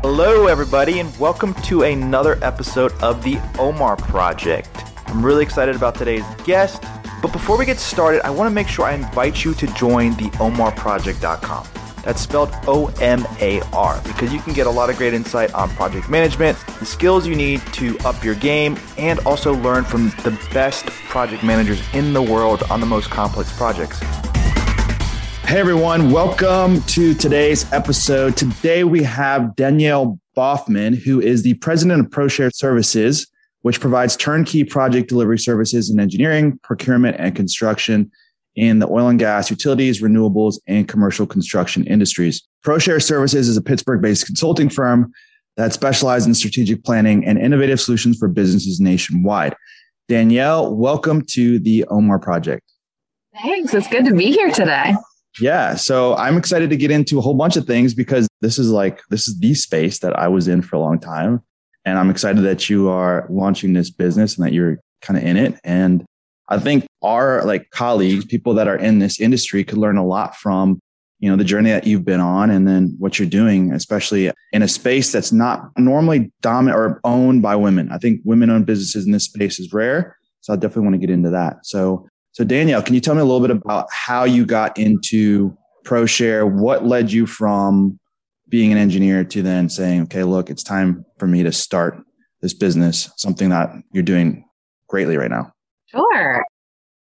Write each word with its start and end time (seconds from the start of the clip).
Hello, 0.00 0.46
everybody, 0.46 1.00
and 1.00 1.14
welcome 1.18 1.52
to 1.64 1.82
another 1.82 2.38
episode 2.42 2.92
of 3.02 3.22
the 3.22 3.38
Omar 3.58 3.96
Project. 3.96 4.70
I'm 5.08 5.22
really 5.22 5.42
excited 5.42 5.76
about 5.76 5.94
today's 5.94 6.24
guest, 6.46 6.82
but 7.20 7.32
before 7.32 7.58
we 7.58 7.66
get 7.66 7.78
started, 7.78 8.24
I 8.24 8.30
want 8.30 8.48
to 8.48 8.54
make 8.54 8.68
sure 8.68 8.86
I 8.86 8.94
invite 8.94 9.44
you 9.44 9.52
to 9.52 9.66
join 9.74 10.12
the 10.12 10.30
OmarProject.com. 10.38 11.81
That's 12.02 12.20
spelled 12.20 12.52
O 12.66 12.92
M 13.00 13.24
A 13.40 13.60
R 13.72 14.00
because 14.04 14.32
you 14.32 14.40
can 14.40 14.52
get 14.52 14.66
a 14.66 14.70
lot 14.70 14.90
of 14.90 14.96
great 14.96 15.14
insight 15.14 15.54
on 15.54 15.70
project 15.70 16.10
management, 16.10 16.58
the 16.80 16.84
skills 16.84 17.26
you 17.26 17.36
need 17.36 17.60
to 17.74 17.96
up 18.00 18.24
your 18.24 18.34
game, 18.34 18.76
and 18.98 19.20
also 19.20 19.54
learn 19.54 19.84
from 19.84 20.08
the 20.24 20.36
best 20.52 20.86
project 20.86 21.44
managers 21.44 21.80
in 21.94 22.12
the 22.12 22.22
world 22.22 22.64
on 22.70 22.80
the 22.80 22.86
most 22.86 23.08
complex 23.08 23.56
projects. 23.56 24.00
Hey 25.44 25.60
everyone, 25.60 26.10
welcome 26.10 26.82
to 26.82 27.14
today's 27.14 27.70
episode. 27.72 28.36
Today 28.36 28.82
we 28.82 29.02
have 29.04 29.54
Danielle 29.54 30.18
Baughman, 30.36 30.96
who 30.96 31.20
is 31.20 31.42
the 31.42 31.54
president 31.54 32.00
of 32.00 32.06
ProShare 32.10 32.52
Services, 32.52 33.28
which 33.60 33.78
provides 33.78 34.16
turnkey 34.16 34.64
project 34.64 35.08
delivery 35.08 35.38
services 35.38 35.88
in 35.88 36.00
engineering, 36.00 36.58
procurement, 36.64 37.16
and 37.20 37.36
construction 37.36 38.10
in 38.54 38.78
the 38.78 38.88
oil 38.88 39.08
and 39.08 39.18
gas, 39.18 39.50
utilities, 39.50 40.02
renewables, 40.02 40.58
and 40.66 40.88
commercial 40.88 41.26
construction 41.26 41.84
industries. 41.86 42.42
ProShare 42.64 43.02
Services 43.02 43.48
is 43.48 43.56
a 43.56 43.62
Pittsburgh 43.62 44.02
based 44.02 44.26
consulting 44.26 44.68
firm 44.68 45.12
that 45.56 45.72
specializes 45.72 46.26
in 46.26 46.34
strategic 46.34 46.84
planning 46.84 47.24
and 47.26 47.38
innovative 47.38 47.80
solutions 47.80 48.18
for 48.18 48.28
businesses 48.28 48.80
nationwide. 48.80 49.54
Danielle, 50.08 50.74
welcome 50.74 51.22
to 51.30 51.58
the 51.58 51.84
Omar 51.86 52.18
Project. 52.18 52.62
Thanks. 53.42 53.72
It's 53.72 53.88
good 53.88 54.04
to 54.04 54.14
be 54.14 54.30
here 54.30 54.50
today. 54.50 54.94
Yeah. 55.40 55.74
So 55.74 56.14
I'm 56.16 56.36
excited 56.36 56.68
to 56.70 56.76
get 56.76 56.90
into 56.90 57.18
a 57.18 57.22
whole 57.22 57.34
bunch 57.34 57.56
of 57.56 57.66
things 57.66 57.94
because 57.94 58.28
this 58.40 58.58
is 58.58 58.70
like, 58.70 59.00
this 59.08 59.28
is 59.28 59.38
the 59.38 59.54
space 59.54 60.00
that 60.00 60.18
I 60.18 60.28
was 60.28 60.48
in 60.48 60.60
for 60.60 60.76
a 60.76 60.80
long 60.80 60.98
time. 60.98 61.42
And 61.84 61.98
I'm 61.98 62.10
excited 62.10 62.42
that 62.44 62.68
you 62.68 62.90
are 62.90 63.26
launching 63.30 63.72
this 63.72 63.90
business 63.90 64.36
and 64.36 64.46
that 64.46 64.52
you're 64.52 64.78
kind 65.00 65.18
of 65.18 65.24
in 65.24 65.36
it. 65.36 65.58
And 65.64 66.04
I 66.52 66.58
think 66.58 66.86
our 67.02 67.44
like 67.46 67.70
colleagues, 67.70 68.26
people 68.26 68.52
that 68.54 68.68
are 68.68 68.76
in 68.76 68.98
this 68.98 69.18
industry 69.18 69.64
could 69.64 69.78
learn 69.78 69.96
a 69.96 70.04
lot 70.04 70.36
from, 70.36 70.78
you 71.18 71.30
know, 71.30 71.36
the 71.36 71.44
journey 71.44 71.70
that 71.70 71.86
you've 71.86 72.04
been 72.04 72.20
on 72.20 72.50
and 72.50 72.68
then 72.68 72.94
what 72.98 73.18
you're 73.18 73.26
doing, 73.26 73.72
especially 73.72 74.30
in 74.52 74.62
a 74.62 74.68
space 74.68 75.12
that's 75.12 75.32
not 75.32 75.70
normally 75.78 76.30
dominant 76.42 76.78
or 76.78 77.00
owned 77.04 77.40
by 77.40 77.56
women. 77.56 77.90
I 77.90 77.96
think 77.96 78.20
women 78.24 78.50
owned 78.50 78.66
businesses 78.66 79.06
in 79.06 79.12
this 79.12 79.24
space 79.24 79.58
is 79.58 79.72
rare. 79.72 80.18
So 80.42 80.52
I 80.52 80.56
definitely 80.56 80.82
want 80.82 80.94
to 80.94 80.98
get 80.98 81.10
into 81.10 81.30
that. 81.30 81.64
So 81.64 82.06
so 82.32 82.44
Danielle, 82.44 82.82
can 82.82 82.94
you 82.94 83.00
tell 83.00 83.14
me 83.14 83.22
a 83.22 83.24
little 83.24 83.46
bit 83.46 83.56
about 83.56 83.86
how 83.90 84.24
you 84.24 84.44
got 84.44 84.78
into 84.78 85.56
ProShare? 85.84 86.50
What 86.50 86.84
led 86.84 87.12
you 87.12 87.26
from 87.26 87.98
being 88.48 88.72
an 88.72 88.78
engineer 88.78 89.24
to 89.24 89.42
then 89.42 89.70
saying, 89.70 90.02
okay, 90.02 90.24
look, 90.24 90.50
it's 90.50 90.62
time 90.62 91.04
for 91.18 91.26
me 91.26 91.42
to 91.42 91.52
start 91.52 91.98
this 92.42 92.52
business, 92.52 93.10
something 93.16 93.48
that 93.48 93.70
you're 93.92 94.02
doing 94.02 94.44
greatly 94.88 95.16
right 95.16 95.30
now? 95.30 95.52
Sure. 95.92 96.44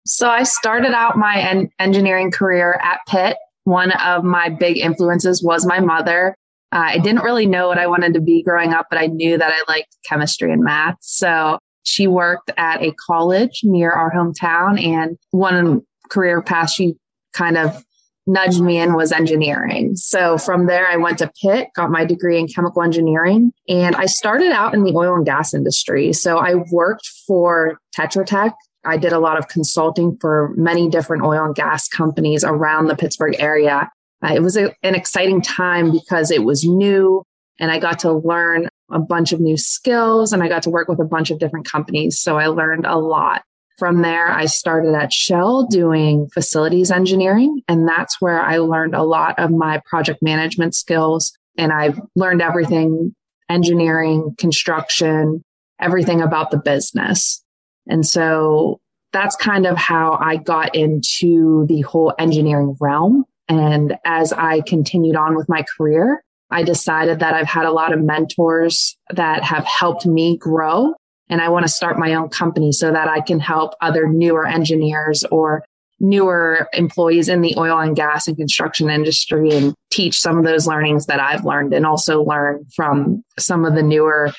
So 0.06 0.30
I 0.30 0.44
started 0.44 0.94
out 0.94 1.18
my 1.18 1.40
en- 1.40 1.70
engineering 1.80 2.32
career 2.32 2.80
at 2.84 3.00
Pitt. 3.08 3.38
One 3.64 3.92
of 3.92 4.24
my 4.24 4.50
big 4.50 4.78
influences 4.78 5.44
was 5.44 5.66
my 5.66 5.80
mother. 5.80 6.36
Uh, 6.72 6.92
I 6.94 6.98
didn't 7.00 7.24
really 7.24 7.46
know 7.46 7.68
what 7.68 7.78
I 7.78 7.88
wanted 7.88 8.14
to 8.14 8.22
be 8.22 8.44
growing 8.44 8.74
up, 8.74 8.88
but 8.90 9.00
I 9.00 9.08
knew 9.08 9.38
that 9.38 9.52
I 9.52 9.72
liked 9.72 9.96
chemistry 10.06 10.52
and 10.52 10.64
math. 10.64 10.96
So 11.02 11.60
she 11.84 12.08
worked 12.08 12.52
at 12.58 12.82
a 12.82 12.94
college 13.06 13.62
near 13.64 13.92
our 13.92 14.12
hometown 14.12 14.84
and 14.84 15.18
one 15.32 15.82
career 16.10 16.42
path 16.42 16.72
she 16.72 16.96
kind 17.34 17.58
of 17.58 17.84
nudged 18.28 18.62
me 18.62 18.78
in 18.78 18.94
was 18.94 19.12
engineering. 19.12 19.96
So 19.96 20.38
from 20.38 20.68
there, 20.68 20.88
I 20.88 20.96
went 20.98 21.18
to 21.20 21.32
Pitt, 21.42 21.70
got 21.76 21.90
my 21.90 22.06
degree 22.06 22.40
in 22.40 22.48
chemical 22.48 22.84
engineering, 22.84 23.52
and 23.68 23.96
I 23.96 24.06
started 24.06 24.52
out 24.52 24.74
in 24.74 24.84
the 24.84 24.94
oil 24.94 25.16
and 25.16 25.26
gas 25.26 25.54
industry. 25.54 26.14
So 26.14 26.38
I 26.38 26.56
worked 26.72 27.08
for 27.28 27.80
Tetra 27.98 28.26
Tech. 28.26 28.54
I 28.84 28.98
did 28.98 29.14
a 29.14 29.20
lot 29.20 29.38
of 29.38 29.48
consulting 29.48 30.18
for 30.20 30.54
many 30.56 30.90
different 30.90 31.24
oil 31.24 31.44
and 31.46 31.56
gas 31.56 31.88
companies 31.88 32.44
around 32.44 32.88
the 32.88 32.96
Pittsburgh 32.96 33.36
area. 33.40 33.90
Uh, 34.24 34.34
it 34.34 34.42
was 34.42 34.58
a, 34.58 34.74
an 34.84 34.96
exciting 34.96 35.42
time 35.42 35.92
because 35.92 36.32
it 36.32 36.44
was 36.44 36.64
new 36.64 37.24
and 37.60 37.72
I 37.72 37.80
got 37.80 38.00
to 38.00 38.12
learn 38.12 38.70
a 38.92 39.00
bunch 39.00 39.32
of 39.32 39.40
new 39.40 39.56
skills 39.56 40.34
and 40.34 40.44
I 40.44 40.48
got 40.48 40.64
to 40.64 40.70
work 40.70 40.88
with 40.88 41.00
a 41.00 41.06
bunch 41.06 41.30
of 41.30 41.40
different 41.40 41.70
companies. 41.70 42.20
So 42.20 42.38
I 42.38 42.48
learned 42.48 42.86
a 42.86 42.98
lot. 42.98 43.44
From 43.78 44.02
there, 44.02 44.30
I 44.32 44.46
started 44.46 44.94
at 44.94 45.14
Shell 45.14 45.68
doing 45.68 46.28
facilities 46.34 46.92
engineering. 46.92 47.62
And 47.68 47.88
that's 47.88 48.20
where 48.20 48.42
I 48.42 48.58
learned 48.58 48.96
a 48.96 49.04
lot 49.04 49.40
of 49.40 49.52
my 49.52 49.82
project 49.86 50.22
management 50.22 50.76
skills. 50.76 51.34
And 51.58 51.72
I've 51.72 52.00
learned 52.16 52.42
everything 52.42 53.16
engineering, 53.50 54.36
construction, 54.38 55.44
everything 55.80 56.22
about 56.22 56.52
the 56.52 56.58
business. 56.58 57.44
And 57.88 58.06
so 58.06 58.80
that's 59.12 59.36
kind 59.36 59.66
of 59.66 59.78
how 59.78 60.18
I 60.22 60.38
got 60.38 60.76
into 60.76 61.66
the 61.68 61.82
whole 61.82 62.14
engineering 62.18 62.78
realm. 62.80 63.26
And 63.50 63.98
as 64.06 64.32
I 64.32 64.62
continued 64.62 65.16
on 65.16 65.36
with 65.36 65.50
my 65.50 65.66
career, 65.78 66.24
I 66.52 66.64
decided 66.64 67.20
that 67.20 67.34
I've 67.34 67.48
had 67.48 67.66
a 67.66 67.72
lot 67.72 67.94
of 67.94 68.02
mentors 68.02 68.98
that 69.10 69.44
have 69.44 69.66
helped 69.66 70.06
me 70.06 70.38
grow. 70.38 70.94
And 71.30 71.42
I 71.42 71.50
want 71.50 71.64
to 71.64 71.72
start 71.72 71.98
my 71.98 72.14
own 72.14 72.30
company 72.30 72.72
so 72.72 72.92
that 72.92 73.08
I 73.08 73.22
can 73.22 73.40
help 73.40 73.74
other 73.82 74.08
newer 74.08 74.46
engineers 74.46 75.24
or 75.32 75.64
newer 76.02 76.68
employees 76.74 77.30
in 77.30 77.42
the 77.42 77.56
oil 77.58 77.80
and 77.80 77.96
gas 77.96 78.28
and 78.28 78.36
construction 78.36 78.90
industry 78.90 79.52
and 79.52 79.74
teach 79.92 80.20
some 80.20 80.38
of 80.38 80.44
those 80.44 80.68
learnings 80.68 81.06
that 81.06 81.20
I've 81.20 81.46
learned 81.46 81.74
and 81.74 81.86
also 81.86 82.24
learn 82.24 82.66
from 82.76 83.24
some 83.40 83.66
of 83.66 83.76
the 83.76 83.84
newer 83.84 84.32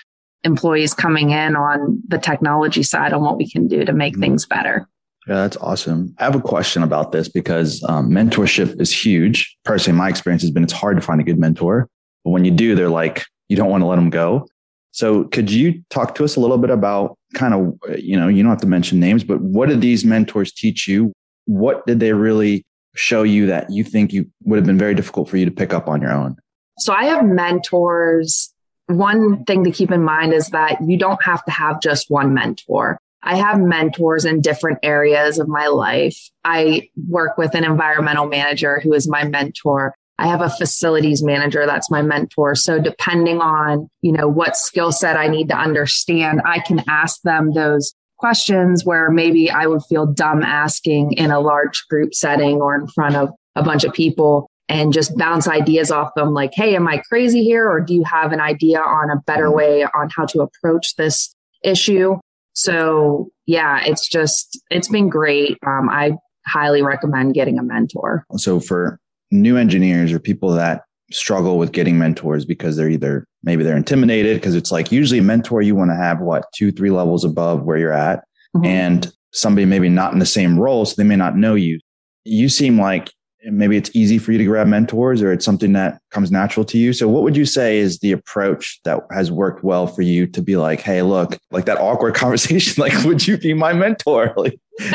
employees 0.44 0.94
coming 0.94 1.30
in 1.30 1.56
on 1.56 2.03
the 2.08 2.19
technology 2.19 2.82
side 2.82 3.12
on 3.12 3.22
what 3.22 3.36
we 3.36 3.48
can 3.48 3.69
do 3.69 3.84
to 3.84 3.92
make 3.92 4.14
mm-hmm. 4.14 4.22
things 4.22 4.47
better. 4.47 4.86
Yeah, 5.28 5.36
that's 5.36 5.56
awesome. 5.58 6.14
I 6.19 6.25
have 6.25 6.34
a 6.34 6.41
question 6.41 6.82
about 6.82 7.12
this 7.12 7.28
because 7.28 7.82
um, 7.88 8.10
mentorship 8.10 8.81
is 8.81 8.92
huge. 8.92 9.56
Personally, 9.64 9.97
my 9.97 10.08
experience 10.08 10.42
has 10.42 10.50
been 10.50 10.64
it's 10.64 10.72
hard 10.72 10.97
to 10.97 11.02
find 11.02 11.20
a 11.20 11.25
good 11.25 11.38
mentor. 11.38 11.88
But 12.25 12.31
when 12.31 12.44
you 12.44 12.50
do, 12.50 12.75
they're 12.75 12.88
like, 12.88 13.25
you 13.48 13.56
don't 13.56 13.70
want 13.70 13.82
to 13.82 13.86
let 13.86 13.97
them 13.97 14.10
go. 14.10 14.48
So 14.91 15.25
could 15.25 15.50
you 15.50 15.82
talk 15.91 16.14
to 16.16 16.25
us 16.25 16.36
a 16.36 16.41
little 16.41 16.58
bit 16.58 16.70
about 16.70 17.16
kind 17.34 17.54
of, 17.54 17.98
you 17.98 18.19
know, 18.19 18.28
you 18.28 18.42
don't 18.42 18.50
have 18.50 18.60
to 18.60 18.66
mention 18.66 19.00
names, 19.00 19.25
but 19.25 19.41
what 19.41 19.69
did 19.69 19.81
these 19.81 20.04
mentors 20.04 20.52
teach 20.52 20.86
you? 20.86 21.12
What 21.47 21.86
did 21.86 22.00
they 22.00 22.12
really 22.12 22.64
show 22.94 23.22
you 23.22 23.47
that 23.47 23.70
you 23.70 23.84
think 23.84 24.12
you 24.12 24.26
would 24.44 24.56
have 24.56 24.66
been 24.66 24.78
very 24.78 24.94
difficult 24.94 25.31
for 25.31 25.38
you 25.38 25.44
to 25.44 25.50
pick 25.50 25.72
up 25.72 25.88
on 25.88 26.02
your 26.02 26.12
own? 26.12 26.36
So 26.78 26.92
I 26.92 27.04
have 27.04 27.25
mentors. 27.25 28.51
One 28.87 29.44
thing 29.44 29.65
to 29.65 29.70
keep 29.70 29.91
in 29.91 30.03
mind 30.03 30.32
is 30.32 30.48
that 30.48 30.78
you 30.87 30.98
don't 30.98 31.22
have 31.22 31.44
to 31.44 31.50
have 31.50 31.81
just 31.81 32.10
one 32.10 32.34
mentor. 32.34 32.98
I 33.22 33.37
have 33.37 33.60
mentors 33.60 34.25
in 34.25 34.41
different 34.41 34.78
areas 34.82 35.38
of 35.38 35.48
my 35.48 35.69
life. 35.69 36.19
I 36.44 36.88
work 37.09 37.38
with 37.38 37.54
an 37.54 37.65
environmental 37.65 38.26
manager 38.26 38.81
who 38.81 38.93
is 38.93 39.09
my 39.09 39.25
mentor. 39.25 39.94
I 40.19 40.26
have 40.26 40.41
a 40.41 40.50
facilities 40.50 41.22
manager 41.22 41.65
that's 41.65 41.91
my 41.91 42.03
mentor. 42.03 42.54
So 42.54 42.81
depending 42.81 43.41
on, 43.41 43.88
you 44.03 44.12
know, 44.12 44.28
what 44.28 44.56
skill 44.56 44.93
set 44.93 45.16
I 45.16 45.28
need 45.28 45.49
to 45.49 45.56
understand, 45.56 46.43
I 46.44 46.59
can 46.60 46.82
ask 46.88 47.22
them 47.22 47.53
those 47.54 47.94
questions 48.19 48.84
where 48.84 49.10
maybe 49.10 49.50
I 49.50 49.66
would 49.66 49.82
feel 49.88 50.06
dumb 50.06 50.43
asking 50.43 51.12
in 51.14 51.31
a 51.31 51.41
large 51.41 51.87
group 51.88 52.14
setting 52.14 52.60
or 52.60 52.75
in 52.75 52.87
front 52.88 53.16
of 53.16 53.31
a 53.56 53.62
bunch 53.62 53.84
of 53.84 53.93
people 53.93 54.49
and 54.72 54.90
just 54.90 55.16
bounce 55.18 55.46
ideas 55.46 55.90
off 55.90 56.14
them 56.16 56.32
like, 56.32 56.52
Hey, 56.54 56.74
am 56.74 56.88
I 56.88 56.98
crazy 56.98 57.44
here? 57.44 57.68
Or 57.68 57.80
do 57.80 57.94
you 57.94 58.04
have 58.04 58.32
an 58.32 58.40
idea 58.40 58.80
on 58.80 59.10
a 59.10 59.20
better 59.26 59.48
mm-hmm. 59.48 59.56
way 59.56 59.84
on 59.84 60.08
how 60.16 60.24
to 60.26 60.40
approach 60.40 60.96
this 60.96 61.34
issue? 61.62 62.18
So 62.54 63.28
yeah, 63.46 63.82
it's 63.84 64.08
just, 64.08 64.58
it's 64.70 64.88
been 64.88 65.10
great. 65.10 65.58
Um, 65.66 65.90
I 65.90 66.12
highly 66.46 66.82
recommend 66.82 67.34
getting 67.34 67.58
a 67.58 67.62
mentor. 67.62 68.24
So 68.36 68.60
for 68.60 68.98
new 69.30 69.58
engineers 69.58 70.10
or 70.10 70.19
people 70.19 70.50
that 70.52 70.84
struggle 71.10 71.58
with 71.58 71.72
getting 71.72 71.98
mentors 71.98 72.46
because 72.46 72.75
they're 72.76 72.88
either 72.88 73.26
maybe 73.42 73.62
they're 73.62 73.76
intimidated 73.76 74.38
because 74.38 74.54
it's 74.54 74.72
like 74.72 74.90
usually 74.90 75.18
a 75.18 75.22
mentor 75.22 75.60
you 75.60 75.75
want 75.75 75.90
to 75.90 75.94
have 75.94 76.20
what 76.20 76.46
two 76.54 76.72
three 76.72 76.90
levels 76.90 77.22
above 77.22 77.64
where 77.64 77.76
you're 77.76 77.92
at 77.92 78.20
mm-hmm. 78.56 78.64
and 78.64 79.12
somebody 79.30 79.66
maybe 79.66 79.90
not 79.90 80.14
in 80.14 80.18
the 80.18 80.26
same 80.26 80.58
role 80.58 80.86
so 80.86 80.94
they 80.96 81.06
may 81.06 81.16
not 81.16 81.36
know 81.36 81.54
you 81.54 81.78
you 82.25 82.48
seem 82.48 82.80
like 82.80 83.12
maybe 83.44 83.76
it's 83.76 83.90
easy 83.94 84.18
for 84.18 84.32
you 84.32 84.38
to 84.38 84.44
grab 84.44 84.66
mentors 84.66 85.22
or 85.22 85.32
it's 85.32 85.44
something 85.44 85.72
that 85.72 86.00
comes 86.10 86.30
natural 86.30 86.64
to 86.64 86.78
you 86.78 86.92
so 86.92 87.08
what 87.08 87.22
would 87.22 87.36
you 87.36 87.44
say 87.44 87.78
is 87.78 87.98
the 87.98 88.12
approach 88.12 88.80
that 88.84 89.00
has 89.10 89.30
worked 89.30 89.64
well 89.64 89.86
for 89.86 90.02
you 90.02 90.26
to 90.26 90.40
be 90.40 90.56
like 90.56 90.80
hey 90.80 91.02
look 91.02 91.38
like 91.50 91.64
that 91.64 91.78
awkward 91.78 92.14
conversation 92.22 92.80
like 92.80 92.92
would 93.04 93.26
you 93.26 93.36
be 93.36 93.54
my 93.54 93.72
mentor 93.72 94.34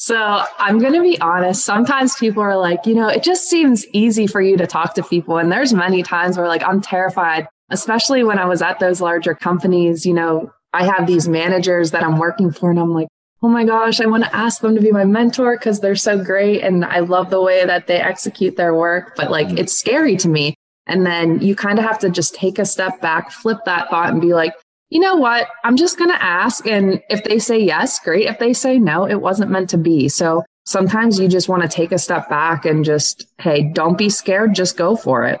So 0.00 0.42
I'm 0.58 0.78
going 0.78 0.94
to 0.94 1.02
be 1.02 1.20
honest. 1.20 1.62
Sometimes 1.62 2.16
people 2.16 2.42
are 2.42 2.56
like, 2.56 2.86
you 2.86 2.94
know, 2.94 3.06
it 3.06 3.22
just 3.22 3.50
seems 3.50 3.86
easy 3.88 4.26
for 4.26 4.40
you 4.40 4.56
to 4.56 4.66
talk 4.66 4.94
to 4.94 5.02
people. 5.02 5.36
And 5.36 5.52
there's 5.52 5.74
many 5.74 6.02
times 6.02 6.38
where 6.38 6.48
like 6.48 6.62
I'm 6.62 6.80
terrified, 6.80 7.46
especially 7.68 8.24
when 8.24 8.38
I 8.38 8.46
was 8.46 8.62
at 8.62 8.78
those 8.78 9.02
larger 9.02 9.34
companies. 9.34 10.06
You 10.06 10.14
know, 10.14 10.52
I 10.72 10.86
have 10.86 11.06
these 11.06 11.28
managers 11.28 11.90
that 11.90 12.02
I'm 12.02 12.16
working 12.16 12.50
for 12.50 12.70
and 12.70 12.80
I'm 12.80 12.94
like, 12.94 13.08
oh 13.42 13.48
my 13.48 13.64
gosh, 13.64 14.00
I 14.00 14.06
want 14.06 14.24
to 14.24 14.36
ask 14.36 14.60
them 14.60 14.74
to 14.74 14.82
be 14.82 14.92
my 14.92 15.04
mentor 15.04 15.56
because 15.56 15.80
they're 15.80 15.96
so 15.96 16.22
great 16.22 16.62
and 16.62 16.84
I 16.84 17.00
love 17.00 17.30
the 17.30 17.40
way 17.40 17.64
that 17.64 17.86
they 17.86 17.98
execute 17.98 18.56
their 18.56 18.74
work. 18.74 19.16
But 19.16 19.30
like, 19.30 19.48
mm-hmm. 19.48 19.58
it's 19.58 19.72
scary 19.72 20.16
to 20.18 20.28
me. 20.28 20.54
And 20.86 21.06
then 21.06 21.40
you 21.40 21.54
kind 21.56 21.78
of 21.78 21.84
have 21.84 21.98
to 22.00 22.10
just 22.10 22.34
take 22.34 22.58
a 22.58 22.64
step 22.64 23.00
back, 23.00 23.30
flip 23.30 23.58
that 23.64 23.88
thought 23.90 24.10
and 24.10 24.20
be 24.20 24.34
like, 24.34 24.52
you 24.90 25.00
know 25.00 25.16
what? 25.16 25.48
I'm 25.64 25.76
just 25.76 25.98
going 25.98 26.10
to 26.10 26.22
ask. 26.22 26.66
And 26.66 27.00
if 27.08 27.22
they 27.24 27.38
say 27.38 27.60
yes, 27.60 27.98
great. 28.00 28.26
If 28.26 28.38
they 28.38 28.52
say 28.52 28.78
no, 28.78 29.06
it 29.06 29.20
wasn't 29.20 29.52
meant 29.52 29.70
to 29.70 29.78
be. 29.78 30.08
So 30.08 30.42
sometimes 30.64 31.18
you 31.18 31.28
just 31.28 31.48
want 31.48 31.62
to 31.62 31.68
take 31.68 31.92
a 31.92 31.98
step 31.98 32.28
back 32.28 32.66
and 32.66 32.84
just, 32.84 33.24
hey, 33.38 33.70
don't 33.72 33.96
be 33.96 34.10
scared. 34.10 34.54
Just 34.54 34.76
go 34.76 34.96
for 34.96 35.24
it. 35.24 35.40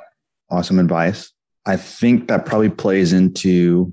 Awesome 0.50 0.78
advice. 0.78 1.32
I 1.66 1.76
think 1.76 2.28
that 2.28 2.46
probably 2.46 2.70
plays 2.70 3.12
into 3.12 3.92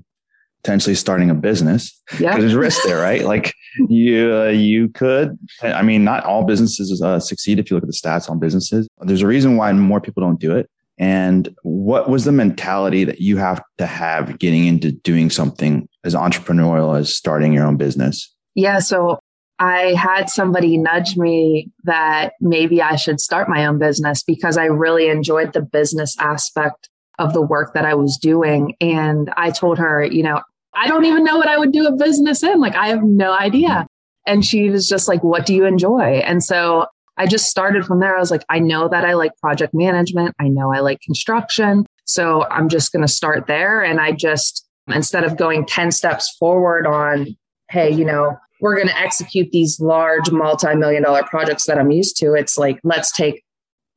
potentially 0.62 0.94
starting 0.94 1.30
a 1.30 1.34
business 1.34 1.98
yeah 2.18 2.36
there's 2.36 2.54
risk 2.54 2.82
there 2.84 3.00
right 3.00 3.24
like 3.24 3.54
you 3.88 4.34
uh, 4.34 4.46
you 4.46 4.88
could 4.88 5.38
i 5.62 5.82
mean 5.82 6.04
not 6.04 6.24
all 6.24 6.44
businesses 6.44 7.00
uh, 7.02 7.18
succeed 7.20 7.58
if 7.58 7.70
you 7.70 7.76
look 7.76 7.84
at 7.84 7.88
the 7.88 7.92
stats 7.92 8.30
on 8.30 8.38
businesses. 8.38 8.88
There's 9.00 9.22
a 9.22 9.26
reason 9.26 9.56
why 9.56 9.72
more 9.72 10.00
people 10.00 10.22
don't 10.22 10.40
do 10.40 10.56
it. 10.56 10.68
And 11.00 11.54
what 11.62 12.10
was 12.10 12.24
the 12.24 12.32
mentality 12.32 13.04
that 13.04 13.20
you 13.20 13.36
have 13.36 13.62
to 13.78 13.86
have 13.86 14.38
getting 14.40 14.66
into 14.66 14.90
doing 14.90 15.30
something 15.30 15.88
as 16.02 16.14
entrepreneurial 16.14 16.98
as 16.98 17.14
starting 17.14 17.52
your 17.52 17.64
own 17.64 17.76
business? 17.76 18.34
Yeah 18.54 18.80
so 18.80 19.20
I 19.58 19.94
had 19.94 20.30
somebody 20.30 20.76
nudge 20.76 21.16
me 21.16 21.70
that 21.84 22.34
maybe 22.40 22.80
I 22.80 22.96
should 22.96 23.20
start 23.20 23.48
my 23.48 23.66
own 23.66 23.78
business 23.78 24.22
because 24.22 24.56
I 24.56 24.66
really 24.66 25.08
enjoyed 25.08 25.52
the 25.52 25.62
business 25.62 26.16
aspect 26.18 26.88
of 27.18 27.32
the 27.32 27.42
work 27.42 27.74
that 27.74 27.84
I 27.84 27.94
was 27.94 28.16
doing. 28.16 28.76
And 28.80 29.32
I 29.36 29.50
told 29.50 29.78
her, 29.78 30.04
you 30.04 30.22
know, 30.22 30.42
I 30.74 30.86
don't 30.86 31.04
even 31.04 31.24
know 31.24 31.36
what 31.36 31.48
I 31.48 31.58
would 31.58 31.72
do 31.72 31.86
a 31.86 31.96
business 31.96 32.42
in. 32.42 32.60
Like, 32.60 32.74
I 32.74 32.88
have 32.88 33.02
no 33.02 33.32
idea. 33.32 33.86
And 34.26 34.44
she 34.44 34.70
was 34.70 34.88
just 34.88 35.08
like, 35.08 35.24
what 35.24 35.46
do 35.46 35.54
you 35.54 35.64
enjoy? 35.64 36.20
And 36.24 36.44
so 36.44 36.86
I 37.16 37.26
just 37.26 37.46
started 37.46 37.84
from 37.84 38.00
there. 38.00 38.16
I 38.16 38.20
was 38.20 38.30
like, 38.30 38.44
I 38.48 38.58
know 38.58 38.88
that 38.88 39.04
I 39.04 39.14
like 39.14 39.36
project 39.38 39.74
management. 39.74 40.34
I 40.38 40.48
know 40.48 40.72
I 40.72 40.80
like 40.80 41.00
construction. 41.00 41.86
So 42.04 42.46
I'm 42.50 42.68
just 42.68 42.92
going 42.92 43.02
to 43.02 43.12
start 43.12 43.46
there. 43.46 43.82
And 43.82 44.00
I 44.00 44.12
just, 44.12 44.66
instead 44.86 45.24
of 45.24 45.36
going 45.36 45.66
10 45.66 45.90
steps 45.90 46.34
forward 46.38 46.86
on, 46.86 47.26
hey, 47.70 47.90
you 47.90 48.04
know, 48.04 48.36
we're 48.60 48.76
going 48.76 48.88
to 48.88 48.98
execute 48.98 49.50
these 49.50 49.80
large 49.80 50.30
multi 50.30 50.74
million 50.74 51.02
dollar 51.02 51.22
projects 51.24 51.66
that 51.66 51.78
I'm 51.78 51.90
used 51.90 52.16
to, 52.18 52.34
it's 52.34 52.58
like, 52.58 52.78
let's 52.84 53.12
take 53.12 53.42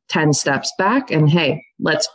10 0.09 0.33
steps 0.33 0.71
back 0.77 1.11
and 1.11 1.29
hey, 1.29 1.63
let's 1.79 2.07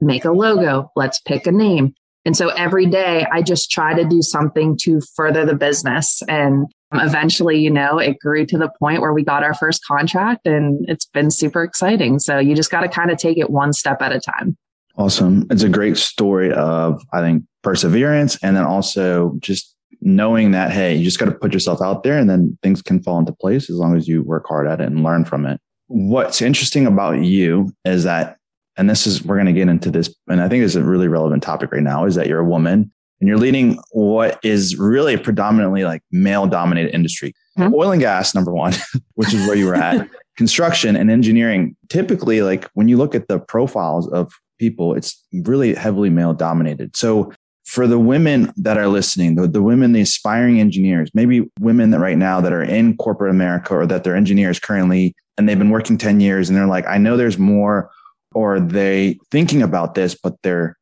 make 0.00 0.24
a 0.24 0.32
logo. 0.32 0.90
Let's 0.96 1.20
pick 1.20 1.46
a 1.46 1.52
name. 1.52 1.94
And 2.24 2.36
so 2.36 2.48
every 2.50 2.86
day 2.86 3.26
I 3.30 3.42
just 3.42 3.70
try 3.70 3.94
to 3.94 4.04
do 4.04 4.22
something 4.22 4.76
to 4.82 5.00
further 5.14 5.44
the 5.44 5.54
business. 5.54 6.22
And 6.28 6.66
eventually, 6.92 7.58
you 7.58 7.70
know, 7.70 7.98
it 7.98 8.18
grew 8.18 8.46
to 8.46 8.56
the 8.56 8.70
point 8.78 9.00
where 9.00 9.12
we 9.12 9.24
got 9.24 9.42
our 9.42 9.54
first 9.54 9.84
contract 9.84 10.46
and 10.46 10.84
it's 10.88 11.04
been 11.06 11.30
super 11.30 11.62
exciting. 11.62 12.18
So 12.18 12.38
you 12.38 12.54
just 12.54 12.70
got 12.70 12.80
to 12.80 12.88
kind 12.88 13.10
of 13.10 13.18
take 13.18 13.36
it 13.36 13.50
one 13.50 13.72
step 13.72 14.00
at 14.00 14.12
a 14.12 14.20
time. 14.20 14.56
Awesome. 14.96 15.46
It's 15.50 15.64
a 15.64 15.68
great 15.68 15.96
story 15.96 16.52
of, 16.52 17.02
I 17.12 17.20
think, 17.20 17.42
perseverance 17.62 18.38
and 18.42 18.56
then 18.56 18.64
also 18.64 19.34
just 19.40 19.74
knowing 20.00 20.52
that, 20.52 20.70
hey, 20.70 20.94
you 20.94 21.04
just 21.04 21.18
got 21.18 21.26
to 21.26 21.32
put 21.32 21.52
yourself 21.52 21.82
out 21.82 22.04
there 22.04 22.18
and 22.18 22.30
then 22.30 22.56
things 22.62 22.80
can 22.80 23.02
fall 23.02 23.18
into 23.18 23.32
place 23.32 23.68
as 23.68 23.76
long 23.76 23.96
as 23.96 24.06
you 24.06 24.22
work 24.22 24.46
hard 24.46 24.66
at 24.66 24.80
it 24.80 24.86
and 24.86 25.02
learn 25.02 25.24
from 25.24 25.46
it. 25.46 25.60
What's 25.88 26.40
interesting 26.40 26.86
about 26.86 27.24
you 27.24 27.72
is 27.84 28.04
that 28.04 28.36
and 28.76 28.90
this 28.90 29.06
is 29.06 29.24
we're 29.24 29.36
going 29.36 29.46
to 29.46 29.52
get 29.52 29.68
into 29.68 29.90
this 29.90 30.14
and 30.28 30.40
i 30.40 30.48
think 30.48 30.64
it's 30.64 30.74
a 30.74 30.82
really 30.82 31.08
relevant 31.08 31.42
topic 31.42 31.72
right 31.72 31.82
now 31.82 32.04
is 32.04 32.14
that 32.14 32.26
you're 32.26 32.40
a 32.40 32.44
woman 32.44 32.90
and 33.20 33.28
you're 33.28 33.38
leading 33.38 33.78
what 33.92 34.38
is 34.42 34.76
really 34.76 35.16
predominantly 35.16 35.84
like 35.84 36.02
male 36.10 36.46
dominated 36.46 36.94
industry. 36.94 37.32
Mm-hmm. 37.58 37.72
oil 37.72 37.92
and 37.92 38.00
gas 38.00 38.34
number 38.34 38.52
one 38.52 38.74
which 39.14 39.32
is 39.32 39.46
where 39.46 39.56
you 39.56 39.66
were 39.66 39.76
at. 39.76 40.08
Construction 40.36 40.96
and 40.96 41.10
engineering 41.10 41.76
typically 41.88 42.42
like 42.42 42.68
when 42.74 42.88
you 42.88 42.96
look 42.96 43.14
at 43.14 43.28
the 43.28 43.38
profiles 43.38 44.08
of 44.08 44.32
people 44.58 44.94
it's 44.94 45.24
really 45.32 45.74
heavily 45.74 46.10
male 46.10 46.34
dominated 46.34 46.96
so 46.96 47.32
for 47.64 47.86
the 47.86 47.98
women 47.98 48.52
that 48.56 48.76
are 48.76 48.88
listening 48.88 49.36
the, 49.36 49.46
the 49.46 49.62
women 49.62 49.92
the 49.92 50.00
aspiring 50.00 50.60
engineers 50.60 51.10
maybe 51.14 51.48
women 51.60 51.90
that 51.90 52.00
right 52.00 52.18
now 52.18 52.40
that 52.40 52.52
are 52.52 52.62
in 52.62 52.96
corporate 52.96 53.30
america 53.30 53.74
or 53.74 53.86
that 53.86 54.04
they're 54.04 54.16
engineers 54.16 54.58
currently 54.58 55.14
and 55.38 55.48
they've 55.48 55.58
been 55.58 55.70
working 55.70 55.96
10 55.96 56.20
years 56.20 56.48
and 56.48 56.56
they're 56.56 56.66
like 56.66 56.86
i 56.88 56.98
know 56.98 57.16
there's 57.16 57.38
more 57.38 57.90
or 58.34 58.60
they 58.60 59.18
thinking 59.30 59.62
about 59.62 59.94
this, 59.94 60.14
but 60.14 60.34
they're 60.42 60.76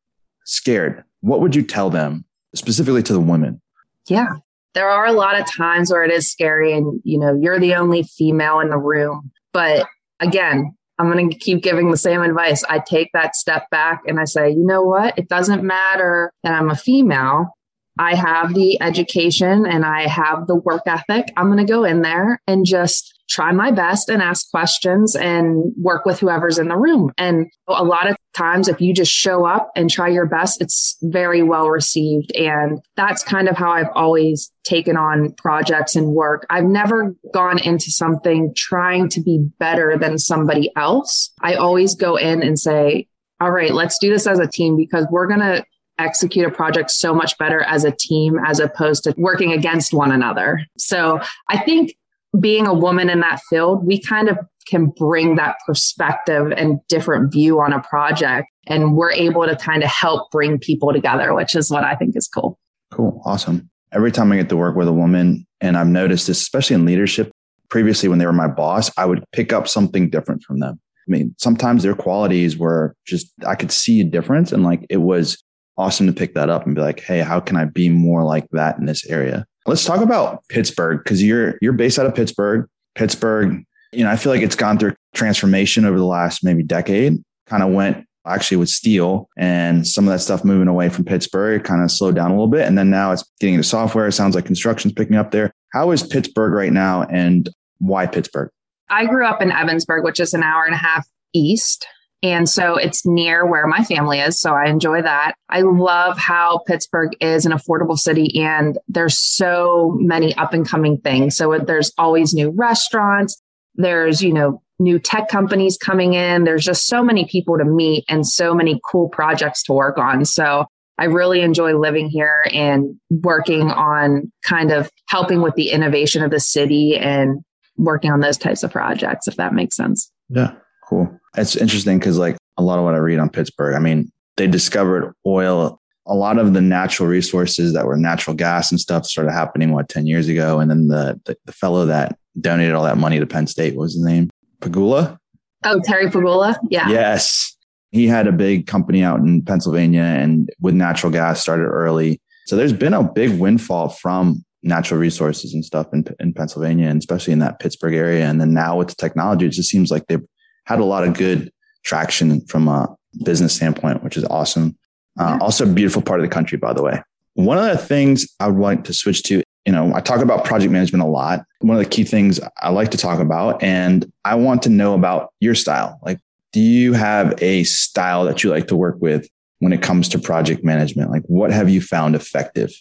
scared? 0.45 1.05
What 1.21 1.41
would 1.41 1.55
you 1.55 1.63
tell 1.63 1.91
them 1.91 2.25
specifically 2.55 3.03
to 3.05 3.13
the 3.13 3.21
women? 3.21 3.61
Yeah. 4.09 4.37
There 4.75 4.89
are 4.89 5.07
a 5.07 5.13
lot 5.13 5.39
of 5.39 5.47
times 5.51 5.93
where 5.93 6.03
it 6.03 6.11
is 6.11 6.31
scary 6.31 6.73
and, 6.73 7.01
you 7.05 7.19
know, 7.19 7.39
you're 7.41 7.61
the 7.61 7.75
only 7.75 8.03
female 8.03 8.61
in 8.61 8.71
the 8.71 8.79
room. 8.79 9.31
But 9.53 9.87
again, 10.19 10.75
I'm 10.99 11.11
going 11.11 11.31
to 11.31 11.37
keep 11.37 11.63
giving 11.63 11.91
the 11.91 11.97
same 11.97 12.23
advice. 12.23 12.65
I 12.65 12.79
take 12.79 13.11
that 13.13 13.37
step 13.37 13.69
back 13.71 14.03
and 14.07 14.19
I 14.19 14.25
say, 14.25 14.51
you 14.51 14.65
know 14.65 14.83
what? 14.83 15.19
It 15.19 15.29
doesn't 15.29 15.63
matter 15.63 16.33
that 16.43 16.55
I'm 16.55 16.71
a 16.71 16.77
female. 16.77 17.51
I 17.99 18.15
have 18.15 18.55
the 18.55 18.81
education 18.81 19.67
and 19.67 19.85
I 19.85 20.07
have 20.07 20.47
the 20.47 20.55
work 20.55 20.83
ethic. 20.87 21.29
I'm 21.37 21.47
going 21.47 21.59
to 21.59 21.71
go 21.71 21.85
in 21.85 22.03
there 22.03 22.41
and 22.47 22.65
just 22.65 23.13
try 23.33 23.51
my 23.51 23.71
best 23.71 24.11
and 24.11 24.21
ask 24.21 24.51
questions 24.51 25.17
and 25.17 25.73
work 25.81 26.05
with 26.05 26.21
whoever's 26.21 26.59
in 26.59 26.69
the 26.69 26.77
room. 26.77 27.11
And 27.17 27.47
a 27.67 27.83
lot 27.83 28.09
of 28.09 28.17
times, 28.37 28.69
if 28.69 28.81
you 28.81 28.93
just 28.93 29.11
show 29.11 29.47
up 29.47 29.71
and 29.75 29.89
try 29.89 30.09
your 30.09 30.27
best, 30.27 30.61
it's 30.61 30.99
very 31.03 31.43
well 31.43 31.69
received. 31.69 32.31
And 32.37 32.81
that's 32.95 33.25
kind 33.25 33.49
of 33.49 33.57
how 33.57 33.71
I've 33.71 33.91
always 33.95 34.53
taken 34.65 34.97
on 34.97 35.33
projects 35.39 35.97
and 35.97 36.09
work. 36.09 36.47
I've 36.51 36.65
never 36.65 37.15
gone 37.33 37.59
into 37.59 37.91
something 37.91 38.53
trying 38.55 39.09
to 39.11 39.23
be 39.23 39.39
better 39.59 39.97
than 39.99 40.19
somebody 40.19 40.71
else. 40.77 41.33
I 41.41 41.55
always 41.55 41.95
go 41.95 42.17
in 42.17 42.43
and 42.43 42.59
say, 42.59 43.07
all 43.41 43.51
right, 43.51 43.73
let's 43.73 43.99
do 43.99 44.11
this 44.11 44.27
as 44.27 44.39
a 44.39 44.47
team 44.47 44.77
because 44.77 45.07
we're 45.11 45.27
going 45.27 45.41
to 45.41 45.65
execute 45.99 46.47
a 46.47 46.51
project 46.51 46.91
so 46.91 47.15
much 47.15 47.37
better 47.39 47.63
as 47.63 47.85
a 47.85 47.91
team 47.91 48.39
as 48.47 48.61
opposed 48.61 49.05
to 49.05 49.15
working 49.17 49.53
against 49.53 49.93
one 49.93 50.13
another. 50.13 50.61
So 50.77 51.21
I 51.49 51.59
think 51.59 51.95
being 52.41 52.67
a 52.67 52.75
woman 52.75 53.11
in 53.11 53.21
that 53.21 53.41
field, 53.49 53.85
we 53.85 54.01
kind 54.01 54.29
of 54.29 54.39
can 54.67 54.87
bring 54.97 55.37
that 55.37 55.57
perspective 55.67 56.53
and 56.57 56.79
different 56.89 57.33
view 57.33 57.61
on 57.61 57.73
a 57.73 57.83
project. 57.83 58.49
And 58.67 58.95
we're 58.95 59.13
able 59.13 59.47
to 59.47 59.57
kind 59.57 59.83
of 59.83 59.91
help 59.91 60.31
bring 60.31 60.59
people 60.59 60.93
together, 60.93 61.35
which 61.35 61.55
is 61.55 61.71
what 61.71 61.85
I 61.85 61.95
think 61.95 62.17
is 62.17 62.29
cool. 62.29 62.59
Cool. 62.91 63.21
Awesome. 63.25 63.69
Every 63.93 64.13
time 64.13 64.33
I 64.33 64.37
get 64.37 64.49
to 64.51 64.57
work 64.57 64.77
with 64.77 64.89
a 64.89 64.93
woman, 64.93 65.47
and 65.61 65.77
I've 65.77 65.89
noticed 65.89 66.27
this, 66.27 66.41
especially 66.41 66.75
in 66.75 66.85
leadership, 66.85 67.31
previously 67.69 68.09
when 68.09 68.19
they 68.19 68.27
were 68.27 68.33
my 68.33 68.49
boss, 68.49 68.91
I 68.97 69.07
would 69.07 69.25
pick 69.33 69.53
up 69.53 69.69
something 69.69 70.11
different 70.11 70.43
from 70.43 70.61
them. 70.61 70.81
I 71.09 71.11
mean, 71.11 71.35
sometimes 71.39 71.83
their 71.83 71.95
qualities 71.95 72.57
were 72.57 72.95
just, 73.07 73.33
I 73.47 73.55
could 73.57 73.73
see 73.73 74.01
a 74.01 74.05
difference. 74.05 74.53
And 74.53 74.63
like, 74.63 74.87
it 74.89 74.99
was 74.99 75.43
awesome 75.77 76.07
to 76.07 76.13
pick 76.13 76.35
that 76.35 76.49
up 76.49 76.65
and 76.65 76.75
be 76.75 76.81
like, 76.81 77.01
Hey, 77.01 77.21
how 77.21 77.41
can 77.41 77.57
I 77.57 77.65
be 77.65 77.89
more 77.89 78.25
like 78.25 78.47
that 78.53 78.79
in 78.79 78.87
this 78.87 79.05
area? 79.07 79.47
Let's 79.67 79.85
talk 79.85 80.01
about 80.01 80.47
Pittsburgh 80.49 81.01
because 81.03 81.23
you're 81.23 81.57
you're 81.61 81.73
based 81.73 81.99
out 81.99 82.07
of 82.07 82.15
Pittsburgh. 82.15 82.69
Pittsburgh, 82.95 83.65
you 83.93 84.05
know, 84.05 84.11
I 84.11 84.17
feel 84.17 84.33
like 84.33 84.43
it's 84.43 84.57
gone 84.57 84.79
through 84.79 84.95
transformation 85.15 85.85
over 85.85 85.99
the 85.99 86.05
last 86.05 86.45
maybe 86.45 86.63
decade. 86.63 87.23
Kind 87.47 87.63
of 87.63 87.71
went 87.71 88.07
actually 88.27 88.57
with 88.57 88.69
steel 88.69 89.29
and 89.37 89.87
some 89.87 90.07
of 90.07 90.13
that 90.13 90.21
stuff 90.21 90.45
moving 90.45 90.69
away 90.69 90.89
from 90.89 91.05
Pittsburgh 91.05 91.65
kind 91.65 91.83
of 91.83 91.91
slowed 91.91 92.15
down 92.15 92.31
a 92.31 92.35
little 92.35 92.49
bit. 92.49 92.67
And 92.69 92.79
then 92.79 92.91
now 92.91 93.13
it's 93.13 93.25
getting 93.41 93.55
into 93.55 93.67
software. 93.67 94.07
It 94.07 94.13
sounds 94.13 94.35
like 94.35 94.45
construction's 94.45 94.95
picking 94.95 95.17
up 95.17 95.33
there. 95.33 95.53
How 95.73 95.91
is 95.91 96.03
Pittsburgh 96.07 96.53
right 96.53 96.73
now 96.73 97.03
and 97.03 97.49
why 97.79 98.07
Pittsburgh? 98.07 98.51
I 98.91 99.07
grew 99.07 99.27
up 99.27 99.43
in 99.43 99.51
Ebensburg, 99.51 100.05
which 100.05 100.21
is 100.21 100.35
an 100.35 100.43
hour 100.43 100.65
and 100.65 100.75
a 100.75 100.79
half 100.79 101.07
east 101.33 101.87
and 102.23 102.49
so 102.49 102.77
it's 102.77 103.05
near 103.05 103.45
where 103.45 103.67
my 103.67 103.83
family 103.83 104.21
is. 104.21 104.41
So 104.41 104.53
I 104.53 104.69
enjoy 104.69 105.03
that. 105.03 105.35
I 105.49 105.63
love 105.63 106.19
how 106.19 106.59
Pittsburgh 106.67 107.11
is 107.21 107.45
an 107.45 107.53
affordable 107.53 107.99
city 107.99 108.41
and 108.41 108.79
there's 108.89 109.19
so 109.19 109.97
many 109.99 110.35
up 110.37 110.53
and 110.53 110.67
coming 110.67 110.99
things. 110.99 111.37
So 111.37 111.59
there's 111.59 111.93
always 111.99 112.33
new 112.33 112.51
restaurants. 112.51 113.41
There's, 113.75 114.23
you 114.23 114.33
know, 114.33 114.63
new 114.79 114.99
tech 114.99 115.29
companies 115.29 115.77
coming 115.77 116.15
in. 116.15 116.45
There's 116.45 116.65
just 116.65 116.87
so 116.87 117.03
many 117.03 117.27
people 117.27 117.59
to 117.59 117.65
meet 117.65 118.05
and 118.09 118.27
so 118.27 118.55
many 118.55 118.81
cool 118.89 119.09
projects 119.09 119.63
to 119.65 119.73
work 119.73 119.99
on. 119.99 120.25
So 120.25 120.67
I 120.99 121.07
really 121.07 121.41
enjoy 121.41 121.79
living 121.79 122.09
here 122.09 122.47
and 122.53 122.95
working 123.11 123.71
on 123.71 124.31
kind 124.45 124.71
of 124.71 124.91
helping 125.09 125.41
with 125.41 125.55
the 125.55 125.71
innovation 125.71 126.23
of 126.23 126.31
the 126.31 126.41
city 126.41 126.97
and 126.97 127.41
working 127.77 128.13
on 128.13 128.21
those 128.21 128.37
types 128.37 128.63
of 128.63 128.71
projects, 128.71 129.27
if 129.27 129.37
that 129.37 129.55
makes 129.55 129.75
sense. 129.77 130.13
Yeah, 130.29 130.53
cool. 130.93 131.21
It's 131.37 131.57
interesting 131.57 131.99
because 131.99 132.19
like 132.19 132.37
a 132.57 132.63
lot 132.63 132.79
of 132.79 132.85
what 132.85 132.95
I 132.95 132.99
read 132.99 133.19
on 133.19 133.31
Pittsburgh, 133.31 133.75
I 133.75 133.79
mean, 133.79 134.13
they 134.37 134.47
discovered 134.47 135.13
oil. 135.27 135.81
A 136.07 136.15
lot 136.15 136.39
of 136.39 136.53
the 136.53 136.61
natural 136.61 137.09
resources 137.09 137.73
that 137.75 137.87
were 137.87 137.97
natural 137.97 138.35
gas 138.35 138.71
and 138.71 138.81
stuff 138.81 139.07
started 139.07 139.33
happening 139.33 139.73
what 139.73 139.89
ten 139.89 140.07
years 140.07 140.29
ago, 140.29 140.59
and 140.59 140.71
then 140.71 140.89
the 140.89 141.21
the, 141.25 141.37
the 141.45 141.53
fellow 141.53 141.87
that 141.87 142.19
donated 142.41 142.75
all 142.75 142.85
that 142.85 142.99
money 142.99 143.19
to 143.21 143.27
Penn 143.27 143.47
State 143.47 143.77
what 143.77 143.83
was 143.83 143.95
his 143.95 144.05
name 144.05 144.29
Pegula. 144.61 145.17
Oh, 145.65 145.81
Terry 145.85 146.09
Pegula. 146.09 146.57
Yeah. 146.71 146.89
Yes, 146.89 147.57
he 147.93 148.09
had 148.09 148.27
a 148.27 148.33
big 148.33 148.67
company 148.67 149.05
out 149.05 149.21
in 149.21 149.43
Pennsylvania, 149.43 150.03
and 150.03 150.51
with 150.61 150.75
natural 150.75 151.13
gas 151.13 151.41
started 151.41 151.67
early. 151.67 152.21
So 152.47 152.57
there's 152.57 152.73
been 152.73 152.95
a 152.95 153.05
big 153.05 153.39
windfall 153.39 153.91
from 153.91 154.45
natural 154.63 155.01
resources 155.01 155.55
and 155.55 155.65
stuff 155.65 155.87
in, 155.93 156.05
in 156.21 156.33
Pennsylvania 156.33 156.87
and 156.87 156.99
especially 156.99 157.33
in 157.33 157.41
that 157.41 157.59
Pittsburgh 157.59 157.95
area. 157.95 158.27
And 158.27 158.41
then 158.41 158.55
now 158.55 158.77
with 158.77 158.89
the 158.89 158.95
technology, 158.95 159.47
it 159.47 159.51
just 159.51 159.69
seems 159.69 159.91
like 159.91 160.07
they've 160.07 160.25
had 160.67 160.81
a 160.81 160.85
lot 160.85 161.07
of 161.07 161.15
good 161.15 161.53
traction 161.85 162.45
from 162.47 162.69
a 162.69 162.95
business 163.25 163.55
standpoint, 163.55 164.03
which 164.03 164.17
is 164.17 164.25
awesome. 164.25 164.77
Uh, 165.19 165.39
also 165.41 165.65
a 165.65 165.73
beautiful 165.73 166.03
part 166.03 166.21
of 166.21 166.25
the 166.25 166.33
country, 166.33 166.57
by 166.57 166.73
the 166.73 166.83
way. 166.83 167.03
One 167.35 167.59
of 167.59 167.65
the 167.65 167.79
things 167.79 168.27
I 168.41 168.49
would 168.49 168.61
like 168.61 168.85
to 168.85 168.95
switch 168.95 169.23
to, 169.25 169.43
you 169.67 169.73
know, 169.73 169.95
I 169.95 170.01
talk 170.01 170.21
about 170.21 170.45
project 170.45 170.73
management 170.73 171.03
a 171.03 171.07
lot. 171.07 171.45
One 171.61 171.77
of 171.77 171.83
the 171.83 171.89
key 171.89 172.05
things 172.05 172.41
I 172.61 172.71
like 172.71 172.91
to 172.91 172.99
talk 172.99 173.21
about, 173.21 173.63
and 173.63 174.11
I 174.25 174.35
want 174.35 174.63
to 174.63 174.69
know 174.69 174.95
about 174.95 175.33
your 175.41 175.55
style. 175.55 175.99
Like, 176.03 176.19
do 176.53 176.61
you 176.61 176.93
have 176.93 177.35
a 177.43 177.65
style 177.65 178.25
that 178.25 178.45
you 178.45 178.51
like 178.51 178.69
to 178.69 178.77
work 178.77 178.97
with 179.01 179.29
when 179.61 179.73
it 179.73 179.83
comes 179.83 180.09
to 180.11 180.19
project 180.19 180.65
management? 180.65 181.11
Like, 181.11 181.23
what 181.27 181.51
have 181.51 181.71
you 181.71 181.81
found 181.81 182.15
effective? 182.15 182.73